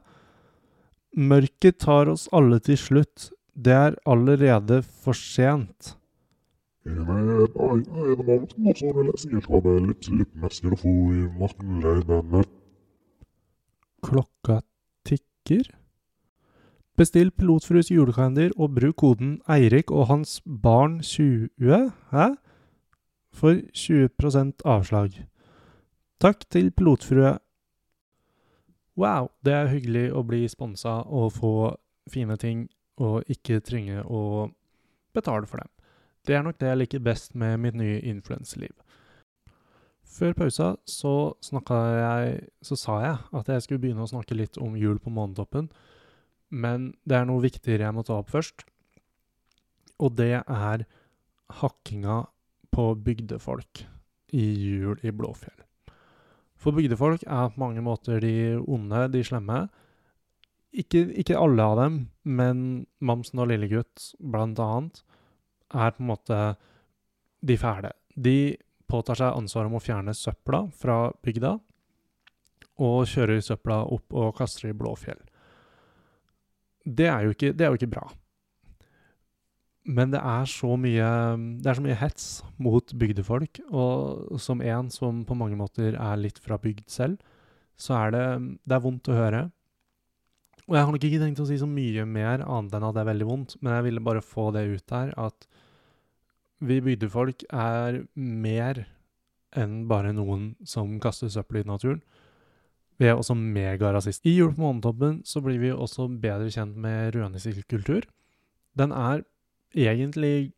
Mørket 1.12 1.76
tar 1.84 2.08
oss 2.10 2.24
alle 2.34 2.58
til 2.64 2.78
slutt. 2.80 3.28
Det 3.52 3.74
er 3.76 3.98
allerede 4.08 4.80
for 4.82 5.14
sent. 5.14 5.92
Klokka 14.02 14.56
tikker. 15.06 15.68
Bestill 16.98 17.30
Pilotfrues 17.30 17.92
julekalender 17.92 18.50
og 18.56 18.74
bruk 18.74 18.96
koden 18.96 19.36
Eirik 19.48 19.92
og 19.92 20.08
hans 20.10 20.40
barn 20.44 20.98
20 21.06 21.92
hæ? 22.10 22.26
For 23.32 23.62
20% 23.72 24.64
avslag. 24.68 25.16
Takk 26.22 26.44
til 26.52 26.70
Pilotfrue. 26.70 27.38
Wow, 28.96 29.30
det 29.44 29.54
er 29.56 29.72
hyggelig 29.72 30.10
å 30.12 30.22
bli 30.26 30.44
sponsa 30.52 31.00
og 31.08 31.32
få 31.38 31.54
fine 32.12 32.36
ting 32.36 32.66
og 33.00 33.24
ikke 33.32 33.62
trenge 33.64 34.04
å 34.04 34.50
betale 35.16 35.48
for 35.48 35.62
dem. 35.62 35.70
Det 36.22 36.36
er 36.36 36.44
nok 36.46 36.60
det 36.60 36.68
jeg 36.68 36.80
liker 36.82 37.02
best 37.02 37.34
med 37.34 37.58
mitt 37.64 37.74
nye 37.78 37.98
influenseliv. 38.06 38.74
Før 40.12 40.34
pausa 40.36 40.74
så 40.84 41.34
jeg 41.40 42.48
Så 42.60 42.76
sa 42.76 43.00
jeg 43.00 43.16
at 43.32 43.48
jeg 43.48 43.62
skulle 43.62 43.80
begynne 43.80 44.04
å 44.04 44.10
snakke 44.10 44.36
litt 44.36 44.58
om 44.58 44.76
jul 44.76 44.98
på 44.98 45.10
månetoppen. 45.10 45.70
Men 46.50 46.92
det 47.08 47.16
er 47.16 47.24
noe 47.24 47.42
viktigere 47.42 47.88
jeg 47.88 47.94
må 47.94 48.04
ta 48.04 48.20
opp 48.20 48.30
først. 48.30 48.66
Og 49.98 50.14
det 50.16 50.44
er 50.44 50.84
hakkinga 51.48 52.26
på 52.72 52.92
bygdefolk 53.04 53.84
i 54.32 54.44
jul 54.56 55.00
i 55.04 55.12
Blåfjell. 55.12 55.60
For 56.56 56.74
bygdefolk 56.76 57.24
er 57.26 57.50
på 57.52 57.60
mange 57.60 57.82
måter 57.84 58.22
de 58.22 58.56
onde, 58.60 59.08
de 59.12 59.22
slemme. 59.26 59.64
Ikke, 60.72 61.04
ikke 61.20 61.36
alle 61.36 61.64
av 61.64 61.80
dem, 61.80 61.98
men 62.24 62.62
Mamsen 63.02 63.42
og 63.42 63.50
Lillegutt 63.50 64.12
blant 64.18 64.60
annet 64.62 65.02
er 65.72 65.92
på 65.92 66.04
en 66.04 66.12
måte 66.12 66.38
de 67.42 67.58
fæle. 67.58 67.92
De 68.14 68.54
påtar 68.88 69.18
seg 69.18 69.36
ansvaret 69.36 69.72
om 69.72 69.76
å 69.76 69.82
fjerne 69.82 70.14
søpla 70.16 70.64
fra 70.78 71.10
bygda, 71.24 71.56
og 72.82 73.04
kjører 73.10 73.42
søpla 73.44 73.82
opp 73.92 74.14
og 74.16 74.32
kaster 74.38 74.70
i 74.70 74.76
Blåfjell. 74.76 75.20
Det 76.82 77.08
er 77.10 77.26
jo 77.26 77.34
ikke, 77.34 77.52
det 77.52 77.66
er 77.66 77.72
jo 77.72 77.78
ikke 77.78 77.92
bra. 77.92 78.06
Men 79.82 80.12
det 80.12 80.20
er 80.22 80.44
så 80.46 80.76
mye 80.78 81.06
Det 81.58 81.66
er 81.66 81.78
så 81.78 81.82
mye 81.82 81.98
hets 81.98 82.26
mot 82.62 82.92
bygdefolk, 82.94 83.60
og 83.74 84.38
som 84.40 84.62
en 84.62 84.90
som 84.94 85.24
på 85.26 85.34
mange 85.38 85.58
måter 85.58 85.96
er 85.96 86.20
litt 86.20 86.38
fra 86.42 86.58
bygd 86.62 86.86
selv, 86.90 87.18
så 87.76 87.96
er 88.04 88.14
det 88.14 88.26
Det 88.62 88.76
er 88.76 88.84
vondt 88.84 89.10
å 89.10 89.18
høre. 89.18 89.42
Og 90.68 90.76
jeg 90.76 90.84
har 90.84 90.94
nok 90.94 91.04
ikke 91.04 91.20
tenkt 91.24 91.42
å 91.42 91.48
si 91.48 91.58
så 91.58 91.66
mye 91.66 92.04
mer 92.06 92.44
annet 92.46 92.74
enn 92.78 92.86
at 92.86 92.94
det 92.94 93.02
er 93.02 93.10
veldig 93.10 93.26
vondt, 93.26 93.56
men 93.60 93.74
jeg 93.74 93.86
ville 93.88 94.04
bare 94.06 94.22
få 94.22 94.52
det 94.54 94.62
ut 94.70 94.86
der, 94.92 95.10
at 95.18 95.48
vi 96.62 96.78
bygdefolk 96.78 97.42
er 97.50 98.04
mer 98.14 98.84
enn 99.58 99.82
bare 99.90 100.14
noen 100.14 100.52
som 100.64 100.94
kaster 101.02 101.28
søppel 101.32 101.60
i 101.60 101.68
naturen. 101.68 102.00
Vi 103.02 103.08
er 103.10 103.18
også 103.18 103.34
megarasister. 103.34 104.30
I 104.30 104.36
Jul 104.38 104.52
på 104.54 104.62
månetoppen 104.62 105.20
så 105.26 105.42
blir 105.42 105.58
vi 105.58 105.72
også 105.74 106.06
bedre 106.22 106.52
kjent 106.54 106.78
med 106.78 107.16
rødnissekultur. 107.16 108.06
Den 108.78 108.94
er 108.94 109.24
egentlig 109.74 110.52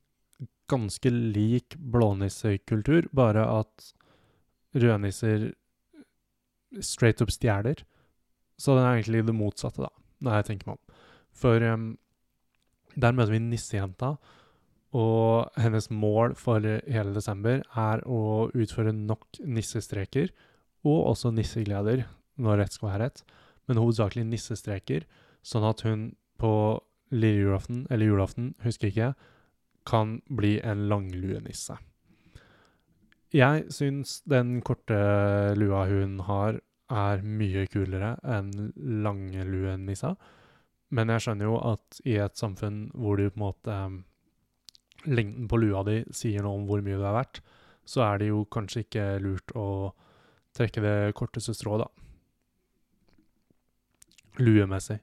ganske 0.71 1.11
lik 1.11 1.76
blånissekultur, 1.76 3.09
bare 3.12 3.44
at 3.61 3.90
rødnisser 4.75 5.52
straight 6.80 7.23
up 7.23 7.30
stjeler. 7.30 7.85
Så 8.59 8.75
den 8.76 8.85
er 8.85 8.97
egentlig 8.97 9.25
det 9.26 9.37
motsatte, 9.37 9.85
da, 9.85 9.90
når 10.25 10.38
jeg 10.38 10.49
tenker 10.50 10.71
meg 10.71 10.78
om. 10.78 10.97
For 11.35 11.66
um, 11.75 11.90
der 12.94 13.14
møter 13.14 13.35
vi 13.35 13.42
nissejenta, 13.42 14.14
og 14.94 15.50
hennes 15.59 15.88
mål 15.90 16.37
for 16.38 16.62
hele 16.62 17.14
desember 17.16 17.64
er 17.75 18.02
å 18.06 18.49
utføre 18.54 18.94
nok 18.94 19.40
nissestreker, 19.42 20.30
og 20.87 21.11
også 21.14 21.33
nissegleder, 21.35 22.04
når 22.38 22.61
rett 22.62 22.76
skal 22.76 22.92
være 22.92 23.09
rett, 23.09 23.25
men 23.66 23.80
hovedsakelig 23.80 24.26
nissestreker, 24.28 25.06
sånn 25.44 25.66
at 25.66 25.83
hun 25.87 26.12
på 26.40 26.52
lille 27.12 27.44
julaften, 27.44 27.87
eller 27.90 28.06
julaften, 28.06 28.54
husker 28.64 28.88
ikke, 28.88 29.14
kan 29.84 30.20
bli 30.32 30.56
en 30.64 30.87
langluenisse. 30.88 31.76
Jeg 33.34 33.66
syns 33.75 34.20
den 34.30 34.61
korte 34.62 34.96
lua 35.58 35.84
hun 35.90 36.20
har, 36.28 36.61
er 36.92 37.23
mye 37.25 37.66
kulere 37.73 38.14
enn 38.23 38.73
langluenissa. 39.04 40.14
Men 40.94 41.11
jeg 41.11 41.25
skjønner 41.25 41.49
jo 41.49 41.56
at 41.73 42.00
i 42.06 42.18
et 42.23 42.38
samfunn 42.38 42.90
hvor 42.94 43.18
du 43.18 43.26
på 43.28 43.38
en 43.38 43.46
måte 43.49 43.78
Lengden 45.04 45.49
på 45.50 45.58
lua 45.61 45.82
di 45.84 45.99
sier 46.16 46.40
noe 46.40 46.56
om 46.56 46.62
hvor 46.64 46.80
mye 46.80 46.96
du 46.96 47.02
er 47.04 47.12
verdt, 47.12 47.42
så 47.84 48.00
er 48.06 48.23
det 48.23 48.30
jo 48.30 48.46
kanskje 48.49 48.87
ikke 48.87 49.02
lurt 49.20 49.52
å 49.52 49.92
trekke 50.56 50.80
det 50.80 51.12
korteste 51.18 51.52
strået, 51.52 51.84
da. 51.84 51.88
Luemessig. 54.40 54.96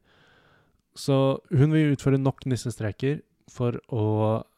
Så 0.97 1.15
hun 1.53 1.71
vil 1.71 1.93
utføre 1.95 2.19
nok 2.19 2.45
nissestreker 2.51 3.21
for 3.51 3.77
å, 3.91 4.05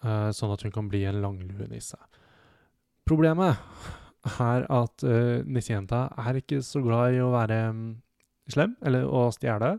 uh, 0.06 0.30
sånn 0.34 0.54
at 0.54 0.66
hun 0.66 0.74
kan 0.74 0.90
bli 0.90 1.04
en 1.10 1.22
langluenisse. 1.24 1.98
Problemet 3.08 3.60
er 4.40 4.66
at 4.72 5.06
uh, 5.06 5.42
nissejenta 5.46 6.08
er 6.24 6.40
ikke 6.40 6.62
så 6.66 6.82
glad 6.86 7.18
i 7.18 7.24
å 7.24 7.32
være 7.34 7.60
um, 7.72 7.84
slem, 8.50 8.75
eller 8.86 9.08
å 9.08 9.28
stjele. 9.36 9.75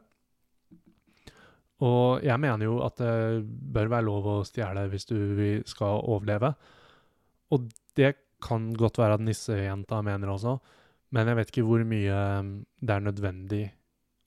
Og 1.84 2.22
jeg 2.24 2.40
mener 2.40 2.68
jo 2.68 2.78
at 2.86 3.00
det 3.00 3.14
bør 3.44 3.90
være 3.96 4.06
lov 4.06 4.28
å 4.30 4.36
stjele 4.46 4.86
hvis 4.92 5.08
du 5.10 5.18
skal 5.68 6.04
overleve. 6.06 6.54
Og 7.52 7.66
det 7.98 8.14
kan 8.44 8.70
godt 8.76 9.00
være 9.00 9.18
at 9.18 9.24
nissejenta 9.24 10.00
mener 10.04 10.32
også, 10.32 10.58
men 11.14 11.30
jeg 11.30 11.38
vet 11.38 11.50
ikke 11.52 11.66
hvor 11.66 11.82
mye 11.86 12.20
um, 12.40 12.54
det 12.82 12.94
er 12.94 13.04
nødvendig 13.04 13.64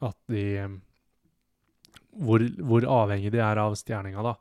at 0.06 0.18
de 0.32 0.44
um, 0.64 0.78
hvor, 2.18 2.44
hvor 2.66 2.88
avhengig 3.04 3.32
de 3.36 3.42
er 3.44 3.62
av 3.62 3.76
stjerninga, 3.78 4.24
da. 4.26 4.36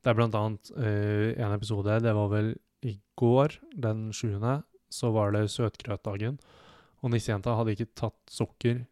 Det 0.00 0.10
er 0.10 0.16
blant 0.16 0.36
annet 0.38 0.72
uh, 0.76 1.28
en 1.36 1.54
episode, 1.54 2.00
det 2.04 2.14
var 2.16 2.30
vel 2.32 2.54
i 2.88 2.94
går, 3.20 3.58
den 3.84 4.08
sjuende, 4.16 4.60
så 4.90 5.12
var 5.14 5.34
det 5.34 5.44
søtgrøtdagen. 5.52 6.38
Og 7.00 7.12
nissejenta 7.12 7.54
hadde 7.56 7.76
ikke 7.76 7.92
tatt 7.98 8.32
sukker, 8.32 8.82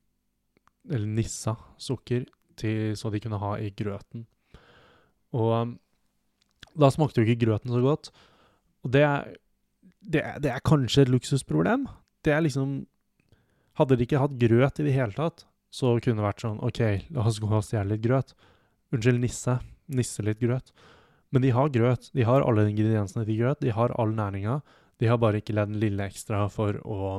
eller 0.88 1.14
nissa 1.18 1.56
sukker, 1.80 2.26
til, 2.58 2.96
så 2.98 3.10
de 3.14 3.20
kunne 3.22 3.38
ha 3.38 3.52
i 3.62 3.70
grøten. 3.70 4.24
Og 5.36 5.52
um, 5.54 5.74
da 6.78 6.90
smakte 6.90 7.22
jo 7.22 7.28
ikke 7.28 7.44
grøten 7.46 7.70
så 7.70 7.82
godt. 7.84 8.10
Og 8.86 8.92
det 8.94 9.04
er, 9.06 9.34
det, 10.02 10.22
det 10.42 10.52
er 10.52 10.64
kanskje 10.66 11.04
et 11.04 11.12
luksusproblem. 11.12 11.86
Det 12.24 12.34
er 12.34 12.46
liksom 12.46 12.80
Hadde 13.78 13.94
de 13.94 14.02
ikke 14.08 14.18
hatt 14.18 14.32
grøt 14.34 14.80
i 14.82 14.84
det 14.88 14.92
hele 14.96 15.14
tatt, 15.14 15.44
så 15.70 15.94
kunne 16.00 16.20
det 16.20 16.26
vært 16.26 16.44
sånn 16.44 16.60
OK, 16.64 16.80
la 17.12 17.24
oss 17.28 17.40
gå 17.42 17.48
og 17.50 17.64
stjele 17.64 17.94
litt 17.94 18.04
grøt. 18.04 18.34
Unnskyld, 18.94 19.20
nisse. 19.20 19.58
Nisse 19.92 20.24
litt 20.24 20.40
grøt. 20.40 20.72
Men 21.32 21.44
de 21.44 21.52
har 21.52 21.72
grøt. 21.72 22.08
De 22.16 22.24
har 22.24 22.44
alle 22.44 22.68
ingrediensene 22.70 23.26
til 23.28 23.42
grøt. 23.42 23.60
De 23.64 23.72
har 23.76 23.92
all 24.00 24.14
næringa. 24.16 24.60
De 24.98 25.10
har 25.10 25.20
bare 25.20 25.42
ikke 25.42 25.54
ledd 25.56 25.74
den 25.74 25.82
lille 25.82 26.08
ekstra 26.08 26.46
for 26.52 26.80
å 26.88 27.18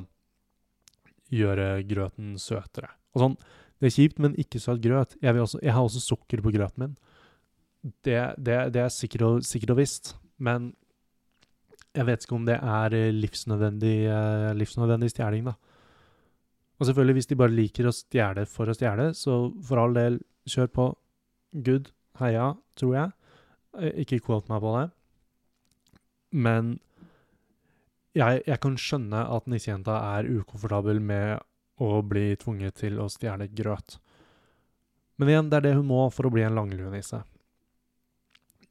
gjøre 1.34 1.84
grøten 1.90 2.36
søtere. 2.42 2.90
Og 3.14 3.26
sånn, 3.26 3.40
Det 3.80 3.88
er 3.88 3.94
kjipt, 3.96 4.18
men 4.20 4.34
ikke 4.36 4.60
søt 4.60 4.82
grøt. 4.84 5.14
Jeg, 5.24 5.40
også, 5.40 5.62
jeg, 5.64 5.72
har 5.72 5.86
også 5.86 6.02
sukker 6.04 6.42
på 6.44 6.52
grøten 6.52 6.82
min. 6.84 6.96
Det, 8.04 8.36
det, 8.36 8.58
det 8.76 8.82
er 8.84 8.90
sikkert 8.92 9.22
og, 9.24 9.38
sikkert 9.48 9.72
og, 9.72 9.78
visst, 9.80 10.10
men 10.36 10.74
jeg 11.96 12.04
vet 12.10 12.26
ikke 12.26 12.36
om 12.36 12.44
det 12.50 12.58
er 12.60 12.96
livsnødvendig, 13.16 13.94
eh, 14.12 14.50
livsnødvendig 14.60 15.14
stjeling, 15.14 15.48
da. 15.48 15.56
Og 16.80 16.88
selvfølgelig, 16.88 17.18
hvis 17.20 17.30
de 17.30 17.38
bare 17.40 17.56
liker 17.56 17.90
å 17.90 17.96
stjele 17.96 18.46
for 18.48 18.72
å 18.72 18.76
stjele, 18.78 19.10
så 19.18 19.40
for 19.68 19.82
all 19.82 19.96
del, 19.98 20.20
kjør 20.50 20.70
på. 20.74 20.86
Good. 21.66 21.92
Heia, 22.20 22.54
tror 22.80 22.96
jeg. 22.96 23.12
Eh, 23.80 24.02
Ikke 24.04 24.22
quote 24.24 24.52
meg 24.52 24.64
på 24.64 24.72
det. 24.78 24.86
Men 26.40 26.78
jeg, 28.18 28.44
jeg 28.48 28.60
kan 28.64 28.78
skjønne 28.80 29.24
at 29.36 29.50
nissejenta 29.50 29.98
er 30.18 30.30
ukomfortabel 30.30 31.02
med 31.04 31.40
å 31.80 32.00
bli 32.04 32.34
tvunget 32.40 32.80
til 32.82 33.00
å 33.00 33.08
stjele 33.12 33.48
grøt. 33.56 34.00
Men 35.20 35.32
igjen, 35.32 35.52
det 35.52 35.60
er 35.60 35.68
det 35.68 35.76
hun 35.78 35.88
må 35.90 36.06
for 36.16 36.28
å 36.28 36.34
bli 36.34 36.44
en 36.48 36.56
langluenisse. 36.56 37.22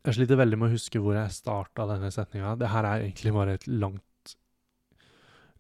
Jeg 0.07 0.17
sliter 0.17 0.39
veldig 0.41 0.57
med 0.61 0.71
å 0.71 0.77
huske 0.77 1.01
hvor 1.03 1.17
jeg 1.19 1.35
starta 1.35 1.85
denne 1.91 2.09
setninga. 2.15 2.55
Det 2.57 2.71
her 2.73 2.87
er 2.89 3.05
egentlig 3.05 3.33
bare 3.37 3.57
et 3.59 3.67
langt, 3.69 4.35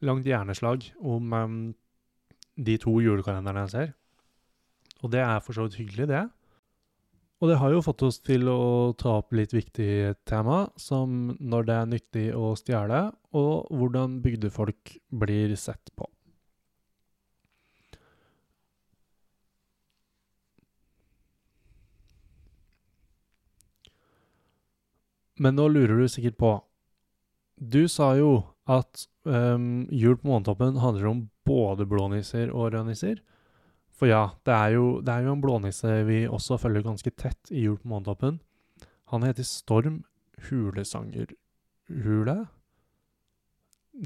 langt 0.04 0.28
hjerneslag 0.28 0.86
om 1.04 1.34
em, 1.36 1.56
de 2.58 2.74
to 2.82 2.98
julekalenderne 3.02 3.64
jeg 3.66 3.74
ser. 3.74 3.94
Og 5.04 5.12
det 5.14 5.22
er 5.22 5.38
for 5.44 5.54
så 5.54 5.68
vidt 5.68 5.78
hyggelig, 5.78 6.08
det. 6.10 6.26
Og 7.38 7.52
det 7.52 7.60
har 7.60 7.70
jo 7.70 7.84
fått 7.86 8.02
oss 8.02 8.18
til 8.18 8.50
å 8.50 8.94
ta 8.98 9.20
opp 9.20 9.34
litt 9.38 9.54
viktig 9.54 10.16
tema, 10.26 10.64
som 10.74 11.36
når 11.38 11.68
det 11.68 11.74
er 11.76 11.90
nyttig 11.92 12.28
å 12.34 12.50
stjele, 12.58 13.04
og 13.38 13.70
hvordan 13.70 14.18
bygdefolk 14.24 14.96
blir 15.22 15.54
sett 15.54 15.92
på. 15.94 16.08
Men 25.38 25.54
nå 25.54 25.68
lurer 25.70 26.00
du 26.02 26.08
sikkert 26.10 26.34
på 26.34 26.48
Du 27.54 27.84
sa 27.86 28.08
jo 28.18 28.40
at 28.68 29.06
um, 29.24 29.86
jul 29.90 30.18
på 30.20 30.28
Månetoppen 30.28 30.76
handler 30.82 31.08
om 31.08 31.24
både 31.48 31.86
blånisser 31.88 32.52
og 32.52 32.72
rødnisser. 32.74 33.22
For 33.98 34.06
ja, 34.10 34.28
det 34.46 34.54
er, 34.54 34.74
jo, 34.76 35.00
det 35.02 35.10
er 35.10 35.26
jo 35.26 35.32
en 35.34 35.42
blånisse 35.42 36.04
vi 36.06 36.20
også 36.28 36.58
følger 36.62 36.84
ganske 36.86 37.10
tett 37.18 37.50
i 37.50 37.64
Jul 37.64 37.80
på 37.80 37.90
Månetoppen. 37.90 38.38
Han 39.10 39.24
heter 39.26 39.42
Storm 39.48 40.04
Hulesangerhule. 40.48 42.36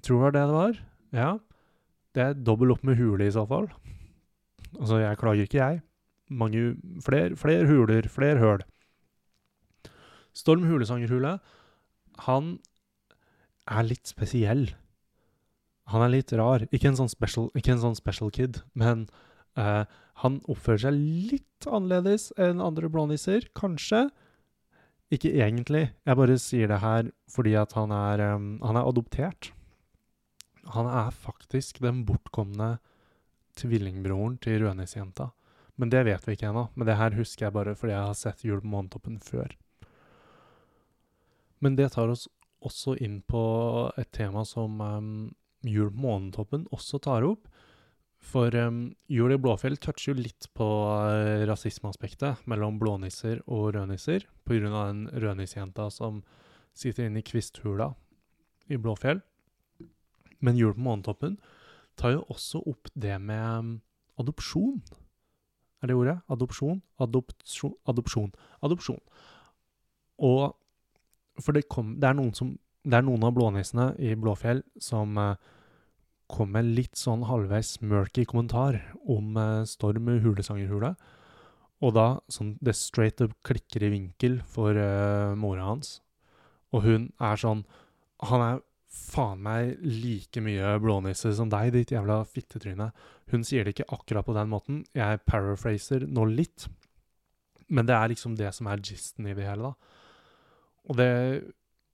Tror 0.01 0.17
det 0.17 0.23
var 0.23 0.33
det 0.33 0.47
det 0.47 0.57
var. 0.57 0.79
Ja. 1.13 1.31
Det 2.13 2.23
er 2.25 2.39
dobbel 2.39 2.73
opp 2.73 2.85
med 2.87 2.97
hule 3.01 3.27
i 3.27 3.35
så 3.35 3.45
fall. 3.49 3.69
Altså, 4.79 5.03
jeg 5.03 5.19
klager 5.21 5.49
ikke, 5.49 5.59
jeg. 5.61 5.83
Mange 6.33 6.77
Flere 7.05 7.37
fler 7.37 7.67
huler, 7.69 8.09
flere 8.09 8.41
høl. 8.41 8.63
Storm 10.33 10.65
Hulesangerhule, 10.65 11.39
han 12.25 12.59
er 13.71 13.87
litt 13.87 14.09
spesiell. 14.11 14.71
Han 15.93 16.05
er 16.05 16.13
litt 16.15 16.33
rar. 16.39 16.65
Ikke 16.71 16.91
en 16.91 16.99
sånn 16.99 17.11
special, 17.13 17.51
en 17.59 17.83
sånn 17.83 17.99
special 17.99 18.33
kid, 18.35 18.63
men 18.79 19.07
uh, 19.59 19.85
han 20.23 20.41
oppfører 20.51 20.87
seg 20.87 20.99
litt 21.33 21.67
annerledes 21.69 22.31
enn 22.41 22.63
andre 22.63 22.91
blånisser, 22.93 23.49
kanskje. 23.59 24.07
Ikke 25.13 25.35
egentlig, 25.35 25.91
jeg 26.09 26.19
bare 26.19 26.39
sier 26.41 26.71
det 26.71 26.81
her 26.81 27.11
fordi 27.31 27.57
at 27.61 27.75
han 27.77 27.93
er, 27.93 28.23
um, 28.33 28.55
han 28.65 28.79
er 28.79 28.89
adoptert. 28.89 29.53
Han 30.73 30.89
er 30.89 31.11
faktisk 31.13 31.83
den 31.83 32.05
bortkomne 32.09 32.77
tvillingbroren 33.59 34.39
til 34.41 34.63
rødnissejenta. 34.63 35.33
Men 35.77 35.91
det 35.93 36.05
vet 36.07 36.27
vi 36.27 36.37
ikke 36.37 36.51
ennå. 36.53 36.69
Men 36.77 36.89
det 36.89 36.97
her 37.01 37.17
husker 37.19 37.49
jeg 37.49 37.57
bare 37.57 37.75
fordi 37.77 37.95
jeg 37.95 38.09
har 38.09 38.17
sett 38.17 38.45
Jul 38.47 38.63
på 38.63 38.71
Månetoppen 38.73 39.19
før. 39.21 39.53
Men 41.63 41.77
det 41.79 41.93
tar 41.95 42.13
oss 42.13 42.29
også 42.67 42.97
inn 43.03 43.21
på 43.27 43.43
et 44.01 44.11
tema 44.15 44.45
som 44.49 44.81
um, 44.81 45.13
Jul 45.67 45.91
på 45.93 46.03
Månetoppen 46.05 46.67
også 46.75 47.01
tar 47.03 47.27
opp. 47.27 47.49
For 48.23 48.55
um, 48.55 48.93
Jul 49.11 49.35
i 49.35 49.41
Blåfjell 49.41 49.79
toucher 49.83 50.13
jo 50.13 50.23
litt 50.23 50.49
på 50.55 50.67
uh, 50.67 51.43
rasismeaspektet 51.49 52.45
mellom 52.51 52.79
blånisser 52.83 53.43
og 53.49 53.73
rødnisser, 53.77 54.29
pga. 54.47 54.71
den 54.71 55.09
rødnissejenta 55.11 55.89
som 55.91 56.23
sitter 56.73 57.09
inne 57.09 57.21
i 57.21 57.27
kvisthula 57.27 57.93
i 58.71 58.79
Blåfjell. 58.79 59.21
Men 60.43 60.59
Jul 60.59 60.75
på 60.77 60.87
Månetoppen 60.87 61.39
tar 61.99 62.17
jo 62.17 62.27
også 62.33 62.63
opp 62.67 62.91
det 62.95 63.19
med 63.21 63.43
um, 63.43 63.73
adopsjon. 64.23 64.81
Er 65.83 65.91
det 65.91 65.99
ordet? 65.99 66.19
Adopsjon? 66.31 66.81
Adopsjon? 67.03 67.75
Adopsjon. 67.91 68.31
Adopsjon. 68.63 69.03
Og 70.23 70.55
For 71.43 71.57
det, 71.57 71.67
kom, 71.73 71.97
det, 72.01 72.09
er 72.11 72.19
noen 72.19 72.33
som, 72.37 72.55
det 72.87 72.99
er 72.99 73.05
noen 73.07 73.27
av 73.27 73.35
blånissene 73.37 73.93
i 74.03 74.15
Blåfjell 74.19 74.63
som 74.83 75.19
uh, 75.19 75.35
kom 76.33 76.53
med 76.55 76.71
litt 76.77 76.99
sånn 76.99 77.27
halvveis 77.29 77.77
murky 77.85 78.25
kommentar 78.29 78.79
om 79.11 79.37
eh, 79.37 79.65
Storm 79.69 80.09
Hulesangerhule. 80.23 80.95
Og 81.83 81.95
da 81.97 82.07
sånn 82.31 82.55
det 82.65 82.77
straight 82.79 83.21
up 83.25 83.35
klikker 83.47 83.85
i 83.85 83.91
vinkel 83.93 84.39
for 84.49 84.79
eh, 84.79 85.35
mora 85.39 85.67
hans. 85.69 85.99
Og 86.73 86.87
hun 86.87 87.09
er 87.21 87.41
sånn 87.41 87.67
Han 88.31 88.43
er 88.45 88.61
faen 88.93 89.41
meg 89.43 89.81
like 89.83 90.41
mye 90.45 90.77
blånisse 90.79 91.33
som 91.35 91.49
deg, 91.51 91.73
ditt 91.75 91.91
jævla 91.91 92.21
fittetryne. 92.29 92.91
Hun 93.33 93.43
sier 93.45 93.65
det 93.65 93.75
ikke 93.75 93.89
akkurat 93.97 94.27
på 94.29 94.37
den 94.37 94.53
måten. 94.53 94.83
Jeg 94.95 95.25
paraphraser 95.27 96.05
nå 96.07 96.29
litt. 96.31 96.69
Men 97.73 97.89
det 97.89 97.97
er 97.97 98.13
liksom 98.13 98.37
det 98.39 98.53
som 98.55 98.69
er 98.71 98.85
gisten 98.85 99.27
i 99.27 99.35
det 99.35 99.49
hele, 99.49 99.73
da. 99.73 99.99
Og 100.91 100.99
det 100.99 101.13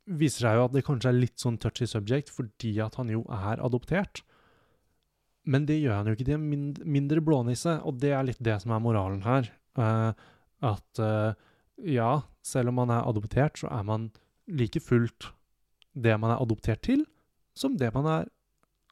viser 0.09 0.46
seg 0.46 0.57
jo 0.57 0.66
at 0.68 0.74
det 0.74 0.85
kanskje 0.87 1.11
er 1.12 1.18
litt 1.18 1.37
sånn 1.40 1.59
touchy 1.61 1.88
subject 1.88 2.33
fordi 2.33 2.79
at 2.81 2.96
han 3.01 3.11
jo 3.12 3.24
er 3.35 3.61
adoptert. 3.64 4.22
Men 5.48 5.66
det 5.68 5.79
gjør 5.81 6.01
han 6.01 6.09
jo 6.09 6.16
ikke 6.16 6.29
til 6.29 6.38
en 6.38 6.72
mindre 6.85 7.22
blånisse, 7.24 7.79
og 7.85 8.01
det 8.03 8.12
er 8.12 8.27
litt 8.29 8.40
det 8.44 8.59
som 8.62 8.74
er 8.74 8.85
moralen 8.85 9.22
her. 9.24 9.48
Uh, 9.79 10.12
at 10.64 11.01
uh, 11.01 11.33
ja, 11.85 12.22
selv 12.44 12.72
om 12.72 12.81
man 12.83 12.92
er 12.92 13.07
adoptert, 13.09 13.61
så 13.61 13.70
er 13.72 13.85
man 13.87 14.11
like 14.48 14.81
fullt 14.83 15.31
det 15.98 16.14
man 16.20 16.35
er 16.35 16.42
adoptert 16.42 16.83
til, 16.87 17.05
som 17.57 17.77
det 17.79 17.90
man 17.94 18.07
er 18.07 18.29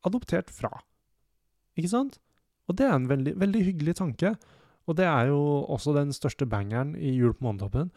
adoptert 0.06 0.50
fra. 0.52 0.72
Ikke 1.76 1.92
sant? 1.92 2.18
Og 2.66 2.78
det 2.78 2.86
er 2.86 2.96
en 2.96 3.08
veldig, 3.10 3.36
veldig 3.38 3.62
hyggelig 3.68 3.96
tanke. 4.00 4.34
Og 4.86 4.96
det 4.98 5.06
er 5.06 5.30
jo 5.30 5.38
også 5.70 5.94
den 5.96 6.12
største 6.14 6.46
bangeren 6.46 6.94
i 6.96 7.12
Jul 7.14 7.34
på 7.34 7.46
Månetoppen. 7.46 7.90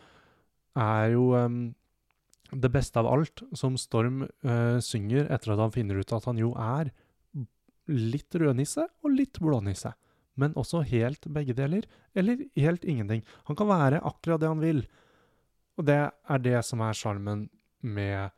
Er 0.78 1.14
jo 1.14 1.32
um, 1.38 1.72
det 2.52 2.72
beste 2.74 3.00
av 3.00 3.08
alt 3.08 3.44
som 3.58 3.78
Storm 3.78 4.24
uh, 4.46 4.80
synger 4.82 5.30
etter 5.30 5.54
at 5.54 5.62
han 5.62 5.74
finner 5.74 6.00
ut 6.00 6.14
at 6.16 6.26
han 6.30 6.40
jo 6.42 6.54
er 6.58 6.92
litt 7.90 8.36
rødnisse 8.38 8.86
og 9.04 9.14
litt 9.14 9.40
blånisse. 9.42 9.94
Men 10.40 10.56
også 10.58 10.84
helt 10.88 11.26
begge 11.28 11.56
deler, 11.58 11.84
eller 12.16 12.46
helt 12.56 12.86
ingenting. 12.88 13.26
Han 13.50 13.58
kan 13.60 13.70
være 13.70 14.04
akkurat 14.08 14.40
det 14.42 14.52
han 14.52 14.64
vil. 14.64 14.84
Og 15.78 15.88
det 15.90 16.00
er 16.08 16.44
det 16.44 16.62
som 16.68 16.84
er 16.86 16.96
sjarmen 16.96 17.48
med 17.82 18.32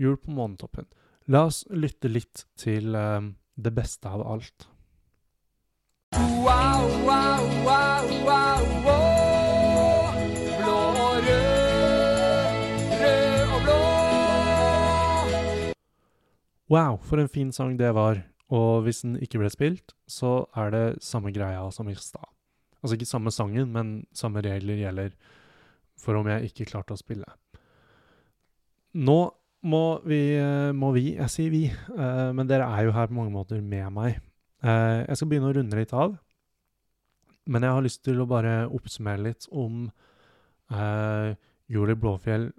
Jul 0.00 0.16
på 0.16 0.32
månetoppen. 0.32 0.88
La 1.30 1.46
oss 1.50 1.62
lytte 1.70 2.10
litt 2.10 2.46
til 2.58 2.96
um, 2.96 3.34
det 3.54 3.74
beste 3.76 4.08
av 4.08 4.24
alt. 4.24 4.68
Wow, 6.16 6.88
wow, 7.06 7.46
wow, 7.64 8.10
wow, 8.26 8.84
wow. 8.84 9.01
Wow, 16.72 16.96
for 17.04 17.20
en 17.20 17.28
fin 17.28 17.50
sang 17.52 17.76
det 17.76 17.90
var. 17.92 18.22
Og 18.52 18.84
hvis 18.86 19.02
den 19.04 19.18
ikke 19.20 19.40
ble 19.42 19.50
spilt, 19.52 19.92
så 20.08 20.46
er 20.56 20.72
det 20.72 20.86
samme 21.04 21.32
greia 21.32 21.64
som 21.72 21.88
i 21.88 21.96
stad. 21.96 22.24
Altså 22.80 22.96
ikke 22.96 23.08
samme 23.08 23.32
sangen, 23.32 23.70
men 23.72 23.92
samme 24.16 24.42
regler 24.44 24.80
gjelder 24.80 25.14
for 26.00 26.18
om 26.18 26.28
jeg 26.30 26.50
ikke 26.50 26.70
klarte 26.72 26.96
å 26.96 27.00
spille. 27.00 27.28
Nå 28.98 29.20
må 29.62 29.84
vi, 30.08 30.34
eh, 30.34 30.72
må 30.74 30.90
vi 30.96 31.14
jeg 31.14 31.30
sier 31.30 31.52
vi, 31.52 31.62
uh, 31.70 32.32
men 32.34 32.48
dere 32.50 32.66
er 32.66 32.88
jo 32.88 32.96
her 32.96 33.06
på 33.06 33.14
mange 33.14 33.32
måter 33.32 33.60
med 33.62 33.92
meg. 33.94 34.18
Uh, 34.64 35.06
jeg 35.06 35.18
skal 35.18 35.30
begynne 35.30 35.52
å 35.52 35.56
runde 35.56 35.78
litt 35.78 35.94
av, 35.94 36.16
men 37.46 37.62
jeg 37.62 37.76
har 37.76 37.84
lyst 37.84 38.02
til 38.04 38.20
å 38.22 38.28
bare 38.30 38.66
oppsummere 38.70 39.22
litt 39.22 39.46
om 39.50 39.86
uh, 40.72 41.34
Jul 41.70 41.94
i 41.94 41.98
Blåfjell 41.98 42.50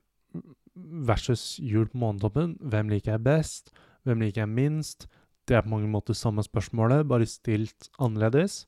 versus 0.74 1.60
Jul 1.60 1.90
på 1.92 2.00
Månetoppen. 2.02 2.56
Hvem 2.62 2.90
liker 2.96 3.18
jeg 3.18 3.26
best? 3.28 3.74
Hvem 4.04 4.24
liker 4.26 4.44
jeg 4.44 4.52
minst? 4.52 5.08
Det 5.48 5.58
er 5.58 5.64
på 5.66 5.74
mange 5.74 5.90
måter 5.92 6.16
samme 6.16 6.44
spørsmålet, 6.44 7.08
bare 7.08 7.28
stilt 7.28 7.90
annerledes. 8.00 8.64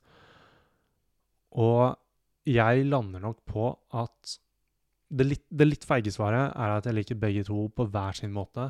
Og 1.55 1.95
jeg 2.45 2.85
lander 2.85 3.23
nok 3.23 3.39
på 3.47 3.69
at 3.95 4.39
det 5.15 5.27
litt, 5.27 5.45
det 5.49 5.67
litt 5.67 5.85
feige 5.87 6.11
svaret 6.13 6.51
er 6.51 6.75
at 6.75 6.87
jeg 6.87 6.97
liker 6.97 7.19
begge 7.19 7.45
to 7.47 7.67
på 7.75 7.87
hver 7.93 8.17
sin 8.17 8.33
måte. 8.35 8.69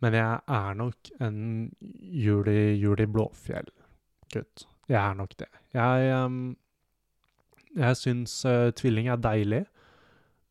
Men 0.00 0.16
jeg 0.16 0.40
er 0.48 0.76
nok 0.76 1.10
en 1.20 1.38
Juli, 1.80 2.74
Juli 2.80 3.06
Blåfjell-gutt. 3.06 4.66
Jeg 4.90 5.00
er 5.00 5.16
nok 5.16 5.36
det. 5.38 5.48
Jeg, 5.76 6.14
um, 6.24 6.56
jeg 7.76 7.98
syns 8.00 8.34
uh, 8.48 8.70
tvilling 8.76 9.10
er 9.12 9.20
deilig. 9.22 9.64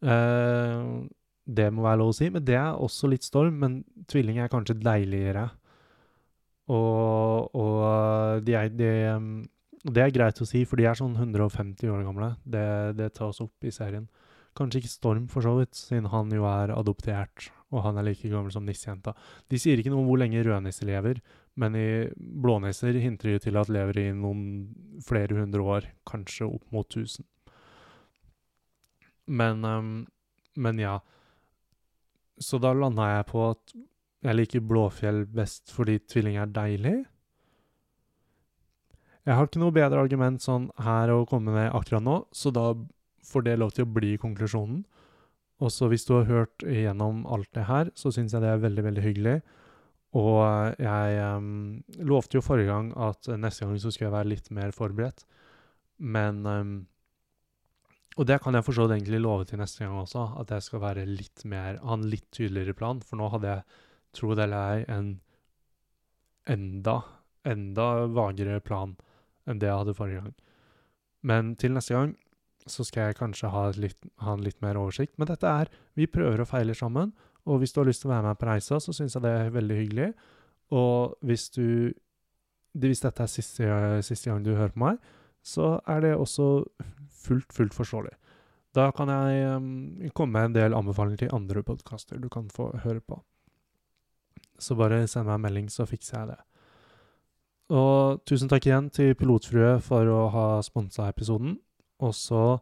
Uh, 0.02 1.10
det 1.50 1.70
må 1.74 1.86
være 1.86 2.02
lov 2.02 2.14
å 2.14 2.18
si. 2.20 2.30
Men 2.34 2.46
det 2.46 2.58
er 2.60 2.78
også 2.78 3.10
litt 3.12 3.26
storm. 3.26 3.60
Men 3.64 3.80
tvilling 4.12 4.40
er 4.42 4.52
kanskje 4.52 4.78
deiligere. 4.80 5.48
Og, 6.70 7.50
og 7.58 8.46
de 8.46 8.56
er, 8.58 8.70
de, 8.70 8.90
det 9.90 10.04
er 10.04 10.14
greit 10.14 10.42
å 10.42 10.48
si, 10.48 10.66
for 10.70 10.80
de 10.80 10.86
er 10.86 10.98
sånn 10.98 11.16
150 11.18 11.90
år 11.90 12.04
gamle. 12.06 12.34
Det, 12.46 12.66
det 13.00 13.14
tas 13.18 13.42
opp 13.42 13.66
i 13.66 13.74
serien. 13.74 14.06
Kanskje 14.58 14.84
ikke 14.84 14.92
Storm, 14.92 15.28
for 15.32 15.46
så 15.46 15.56
vidt, 15.60 15.78
siden 15.78 16.10
han 16.12 16.32
jo 16.34 16.46
er 16.50 16.74
adoptert, 16.76 17.50
og 17.72 17.84
han 17.86 18.00
er 18.00 18.10
like 18.10 18.30
gammel 18.32 18.52
som 18.54 18.66
nissejenta. 18.68 19.14
De 19.50 19.60
sier 19.62 19.80
ikke 19.80 19.94
noe 19.94 20.04
om 20.04 20.10
hvor 20.10 20.20
lenge 20.20 20.42
rødnisser 20.46 20.90
lever, 20.90 21.22
men 21.60 21.78
i 21.78 21.90
blånisser 22.18 22.98
hinter 23.02 23.34
de 23.34 23.44
til 23.46 23.60
at 23.62 23.72
lever 23.72 24.02
i 24.02 24.08
noen 24.16 24.42
flere 25.06 25.38
hundre 25.38 25.66
år, 25.76 25.90
kanskje 26.10 26.50
opp 26.50 26.66
mot 26.76 26.90
1000. 26.90 27.26
Men, 29.30 29.64
um, 29.64 29.94
men 30.58 30.82
ja. 30.82 30.98
Så 32.40 32.60
da 32.62 32.74
landa 32.74 33.08
jeg 33.18 33.30
på 33.30 33.44
at 33.50 33.74
jeg 34.26 34.36
liker 34.36 34.66
Blåfjell 34.68 35.24
best 35.32 35.72
fordi 35.72 35.98
tvilling 36.12 36.40
er 36.40 36.52
deilig. 36.52 36.98
Jeg 39.28 39.36
har 39.38 39.48
ikke 39.48 39.62
noe 39.62 39.76
bedre 39.76 40.02
argument 40.02 40.42
sånn 40.42 40.70
her 40.82 41.12
å 41.14 41.26
komme 41.30 41.54
med 41.54 41.70
akkurat 41.76 42.04
nå, 42.04 42.16
så 42.34 42.52
da 42.56 42.72
får 43.30 43.46
det 43.46 43.60
lov 43.60 43.76
til 43.76 43.86
å 43.86 43.94
bli 43.94 44.16
konklusjonen. 44.22 44.82
Og 45.60 45.72
så 45.76 45.90
hvis 45.92 46.08
du 46.08 46.16
har 46.16 46.30
hørt 46.30 46.64
igjennom 46.64 47.26
alt 47.28 47.50
det 47.56 47.68
her, 47.68 47.92
så 48.00 48.14
syns 48.16 48.34
jeg 48.34 48.44
det 48.44 48.52
er 48.54 48.64
veldig, 48.64 48.86
veldig 48.88 49.04
hyggelig. 49.04 49.36
Og 50.18 50.40
jeg 50.82 51.20
um, 51.36 51.50
lovte 52.10 52.40
jo 52.40 52.44
forrige 52.46 52.72
gang 52.72 52.94
at 52.98 53.28
neste 53.38 53.68
gang 53.68 53.76
så 53.78 53.92
skulle 53.92 54.08
jeg 54.08 54.16
være 54.16 54.32
litt 54.32 54.48
mer 54.56 54.72
forberedt. 54.74 55.26
Men 56.00 56.42
um, 56.48 56.72
Og 58.20 58.28
det 58.28 58.42
kan 58.44 58.58
jeg 58.58 58.66
for 58.68 58.76
så 58.76 58.84
vidt 58.84 58.98
egentlig 58.98 59.22
love 59.24 59.46
til 59.48 59.62
neste 59.62 59.86
gang 59.86 59.96
også, 59.96 60.26
at 60.42 60.52
jeg 60.52 60.66
skal 60.66 60.82
være 60.84 61.06
litt 61.08 61.46
mer, 61.48 61.78
ha 61.80 61.96
en 61.96 62.10
litt 62.12 62.28
tydeligere 62.36 62.76
plan. 62.76 63.00
For 63.00 63.20
nå 63.20 63.30
hadde 63.32 63.54
jeg, 63.54 63.80
tro 64.18 64.34
det 64.36 64.44
eller 64.44 64.74
ei, 64.76 64.82
en 64.92 65.14
enda, 66.50 66.98
enda 67.48 67.86
vagere 68.12 68.60
plan 68.66 68.98
enn 69.48 69.62
det 69.62 69.70
jeg 69.70 69.84
hadde 69.84 69.96
forrige 69.96 70.24
gang. 70.26 70.34
Men 71.30 71.54
til 71.60 71.76
neste 71.76 71.96
gang 71.96 72.16
så 72.70 72.84
skal 72.86 73.10
jeg 73.10 73.20
kanskje 73.20 73.52
ha, 73.54 73.70
litt, 73.80 73.98
ha 74.24 74.36
en 74.36 74.44
litt 74.44 74.60
mer 74.66 74.78
oversikt. 74.82 75.16
Men 75.18 75.30
dette 75.32 75.48
er 75.48 75.72
Vi 75.96 76.08
prøver 76.08 76.44
og 76.44 76.50
feiler 76.52 76.78
sammen. 76.78 77.14
Og 77.48 77.62
hvis 77.62 77.72
du 77.74 77.80
har 77.82 77.88
lyst 77.88 78.04
til 78.04 78.12
å 78.12 78.14
være 78.18 78.28
med 78.28 78.40
på 78.40 78.50
reisa, 78.50 78.82
så 78.84 78.94
syns 78.94 79.16
jeg 79.16 79.24
det 79.24 79.32
er 79.32 79.56
veldig 79.56 79.78
hyggelig. 79.80 80.10
Og 80.76 81.16
hvis 81.26 81.50
du 81.56 81.94
Hvis 82.78 83.02
dette 83.02 83.24
er 83.24 83.28
siste, 83.32 83.66
siste 84.06 84.30
gang 84.30 84.44
du 84.46 84.54
hører 84.54 84.70
på 84.76 84.84
meg, 84.84 85.00
så 85.46 85.80
er 85.88 86.04
det 86.04 86.16
også 86.16 86.50
fullt, 87.24 87.54
fullt 87.54 87.74
forståelig. 87.74 88.16
Da 88.76 88.92
kan 88.96 89.10
jeg 89.10 89.56
um, 89.56 89.70
komme 90.14 90.38
med 90.38 90.50
en 90.50 90.58
del 90.58 90.76
anbefalinger 90.78 91.24
til 91.24 91.34
andre 91.36 91.64
podkaster 91.66 92.20
du 92.22 92.30
kan 92.30 92.50
få 92.54 92.70
høre 92.84 93.02
på. 93.02 93.18
Så 94.60 94.76
bare 94.76 95.08
send 95.08 95.26
meg 95.26 95.40
en 95.40 95.46
melding, 95.48 95.72
så 95.72 95.88
fikser 95.90 96.20
jeg 96.20 96.32
det. 96.34 96.40
Og 97.70 98.22
tusen 98.26 98.50
takk 98.50 98.66
igjen 98.66 98.90
til 98.94 99.16
Pilotfrue 99.18 99.78
for 99.86 100.10
å 100.10 100.22
ha 100.34 100.46
sponsa 100.66 101.08
episoden. 101.10 101.58
Og 102.02 102.16
så 102.18 102.60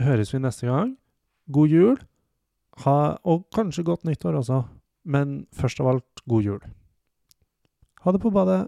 høres 0.00 0.32
vi 0.32 0.40
neste 0.40 0.68
gang. 0.68 0.94
God 1.52 1.72
jul. 1.72 1.98
Ha, 2.84 3.16
og 3.24 3.46
kanskje 3.54 3.84
godt 3.86 4.04
nyttår 4.08 4.40
også. 4.40 4.62
Men 5.04 5.44
først 5.54 5.80
av 5.80 5.92
alt, 5.92 6.24
god 6.28 6.48
jul. 6.48 6.64
Ha 8.04 8.12
det 8.12 8.22
på 8.22 8.32
badet. 8.32 8.66